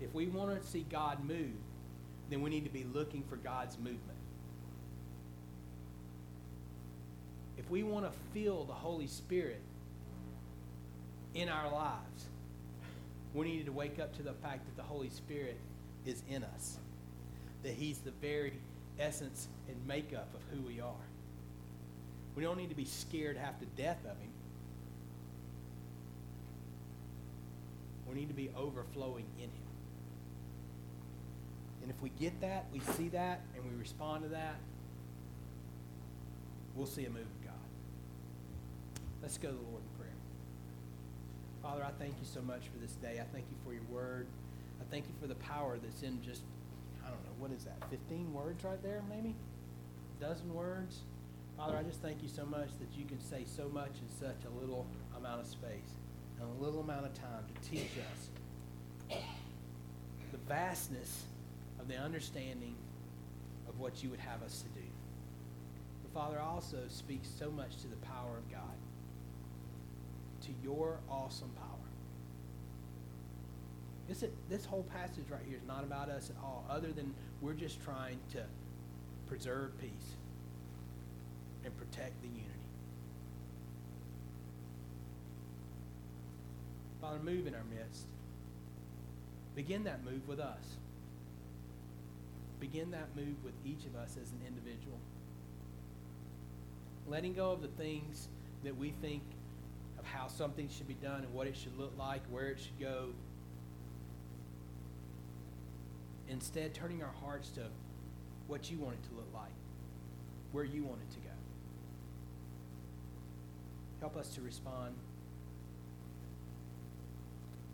If 0.00 0.14
we 0.14 0.26
want 0.26 0.60
to 0.60 0.66
see 0.66 0.86
God 0.90 1.24
move, 1.24 1.52
then 2.30 2.40
we 2.40 2.50
need 2.50 2.64
to 2.64 2.70
be 2.70 2.84
looking 2.84 3.24
for 3.24 3.36
God's 3.36 3.78
movement. 3.78 4.11
If 7.62 7.70
we 7.70 7.82
want 7.82 8.04
to 8.04 8.18
feel 8.32 8.64
the 8.64 8.72
Holy 8.72 9.06
Spirit 9.06 9.60
in 11.34 11.48
our 11.48 11.70
lives, 11.70 12.26
we 13.34 13.46
need 13.46 13.66
to 13.66 13.72
wake 13.72 13.98
up 13.98 14.14
to 14.16 14.22
the 14.22 14.32
fact 14.34 14.66
that 14.66 14.76
the 14.76 14.82
Holy 14.82 15.10
Spirit 15.10 15.56
is 16.04 16.22
in 16.28 16.44
us, 16.44 16.78
that 17.62 17.72
He's 17.74 17.98
the 17.98 18.10
very 18.10 18.54
essence 18.98 19.48
and 19.68 19.76
makeup 19.86 20.28
of 20.34 20.40
who 20.52 20.66
we 20.66 20.80
are. 20.80 20.92
We 22.34 22.42
don't 22.42 22.56
need 22.56 22.70
to 22.70 22.76
be 22.76 22.84
scared 22.84 23.36
half 23.36 23.58
to 23.60 23.66
death 23.76 24.00
of 24.04 24.18
Him. 24.18 24.30
We 28.08 28.14
need 28.14 28.28
to 28.28 28.34
be 28.34 28.50
overflowing 28.56 29.26
in 29.38 29.44
Him. 29.44 29.50
And 31.82 31.90
if 31.90 32.00
we 32.02 32.10
get 32.20 32.40
that, 32.42 32.66
we 32.72 32.80
see 32.80 33.08
that, 33.08 33.40
and 33.54 33.64
we 33.64 33.80
respond 33.80 34.24
to 34.24 34.28
that, 34.30 34.56
we'll 36.74 36.86
see 36.86 37.06
a 37.06 37.10
move. 37.10 37.26
Let's 39.22 39.38
go 39.38 39.48
to 39.48 39.54
the 39.54 39.62
Lord 39.62 39.82
in 39.82 39.98
prayer. 39.98 40.12
Father, 41.62 41.84
I 41.84 41.92
thank 42.02 42.14
you 42.18 42.26
so 42.26 42.42
much 42.42 42.68
for 42.68 42.78
this 42.78 42.92
day. 42.94 43.20
I 43.20 43.24
thank 43.32 43.46
you 43.48 43.56
for 43.64 43.72
your 43.72 43.84
word. 43.84 44.26
I 44.80 44.84
thank 44.90 45.06
you 45.06 45.14
for 45.20 45.28
the 45.28 45.36
power 45.36 45.78
that's 45.80 46.02
in 46.02 46.20
just, 46.22 46.42
I 47.04 47.08
don't 47.08 47.22
know, 47.22 47.32
what 47.38 47.52
is 47.52 47.64
that, 47.64 47.78
15 47.88 48.34
words 48.34 48.64
right 48.64 48.82
there, 48.82 49.02
maybe? 49.08 49.36
A 50.18 50.24
dozen 50.24 50.52
words? 50.52 50.98
Father, 51.56 51.76
I 51.76 51.84
just 51.84 52.02
thank 52.02 52.20
you 52.22 52.28
so 52.28 52.44
much 52.44 52.70
that 52.80 52.98
you 52.98 53.04
can 53.04 53.20
say 53.20 53.44
so 53.46 53.68
much 53.68 53.92
in 54.00 54.10
such 54.18 54.44
a 54.44 54.60
little 54.60 54.86
amount 55.16 55.40
of 55.40 55.46
space 55.46 55.94
and 56.40 56.48
a 56.58 56.64
little 56.64 56.80
amount 56.80 57.06
of 57.06 57.14
time 57.14 57.44
to 57.46 57.70
teach 57.70 57.92
us 58.12 59.18
the 60.32 60.38
vastness 60.48 61.24
of 61.78 61.86
the 61.86 61.96
understanding 61.96 62.74
of 63.68 63.78
what 63.78 64.02
you 64.02 64.10
would 64.10 64.20
have 64.20 64.42
us 64.42 64.62
to 64.62 64.80
do. 64.80 64.86
But 66.02 66.12
Father, 66.20 66.40
also 66.40 66.78
speaks 66.88 67.28
so 67.38 67.50
much 67.50 67.76
to 67.82 67.86
the 67.86 67.96
power 67.96 68.38
of 68.38 68.50
God, 68.50 68.76
to 70.42 70.52
your 70.62 70.98
awesome 71.08 71.50
power. 71.56 71.66
This, 74.08 74.24
this 74.50 74.64
whole 74.64 74.82
passage 74.82 75.24
right 75.30 75.42
here 75.46 75.56
is 75.56 75.66
not 75.66 75.84
about 75.84 76.08
us 76.08 76.30
at 76.30 76.36
all, 76.42 76.64
other 76.68 76.92
than 76.92 77.14
we're 77.40 77.54
just 77.54 77.82
trying 77.82 78.18
to 78.32 78.42
preserve 79.28 79.78
peace 79.80 80.16
and 81.64 81.76
protect 81.76 82.20
the 82.22 82.28
unity. 82.28 82.48
Father, 87.00 87.18
move 87.18 87.46
in 87.46 87.54
our 87.54 87.64
midst. 87.64 88.06
Begin 89.54 89.84
that 89.84 90.04
move 90.04 90.26
with 90.28 90.40
us. 90.40 90.76
Begin 92.60 92.90
that 92.92 93.08
move 93.16 93.42
with 93.44 93.54
each 93.64 93.86
of 93.86 93.96
us 93.96 94.16
as 94.20 94.30
an 94.30 94.40
individual. 94.46 94.98
Letting 97.08 97.34
go 97.34 97.50
of 97.50 97.60
the 97.60 97.68
things 97.68 98.28
that 98.62 98.76
we 98.76 98.90
think 99.02 99.22
of 100.02 100.08
how 100.08 100.26
something 100.28 100.68
should 100.68 100.88
be 100.88 100.94
done 100.94 101.22
and 101.22 101.32
what 101.32 101.46
it 101.46 101.56
should 101.56 101.78
look 101.78 101.92
like, 101.98 102.22
where 102.30 102.48
it 102.48 102.58
should 102.58 102.78
go. 102.80 103.08
Instead, 106.28 106.74
turning 106.74 107.02
our 107.02 107.12
hearts 107.24 107.50
to 107.50 107.62
what 108.48 108.70
you 108.70 108.78
want 108.78 108.94
it 108.94 109.08
to 109.08 109.14
look 109.14 109.28
like, 109.34 109.52
where 110.52 110.64
you 110.64 110.82
want 110.82 111.00
it 111.02 111.10
to 111.14 111.20
go. 111.20 111.34
Help 114.00 114.16
us 114.16 114.28
to 114.34 114.40
respond 114.40 114.94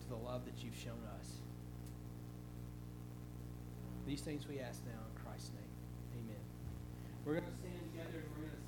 to 0.03 0.09
the 0.09 0.17
love 0.17 0.45
that 0.45 0.63
you've 0.63 0.77
shown 0.77 1.01
us. 1.19 1.27
These 4.07 4.21
things 4.21 4.47
we 4.49 4.59
ask 4.59 4.83
now 4.85 5.01
in 5.01 5.25
Christ's 5.25 5.51
name. 5.51 6.25
Amen. 6.25 6.45
We're 7.25 7.35
going 7.35 7.45
to 7.45 7.53
stand 7.53 7.81
together 7.93 8.25
and 8.25 8.31
we're 8.37 8.49
going 8.49 8.57
to 8.57 8.68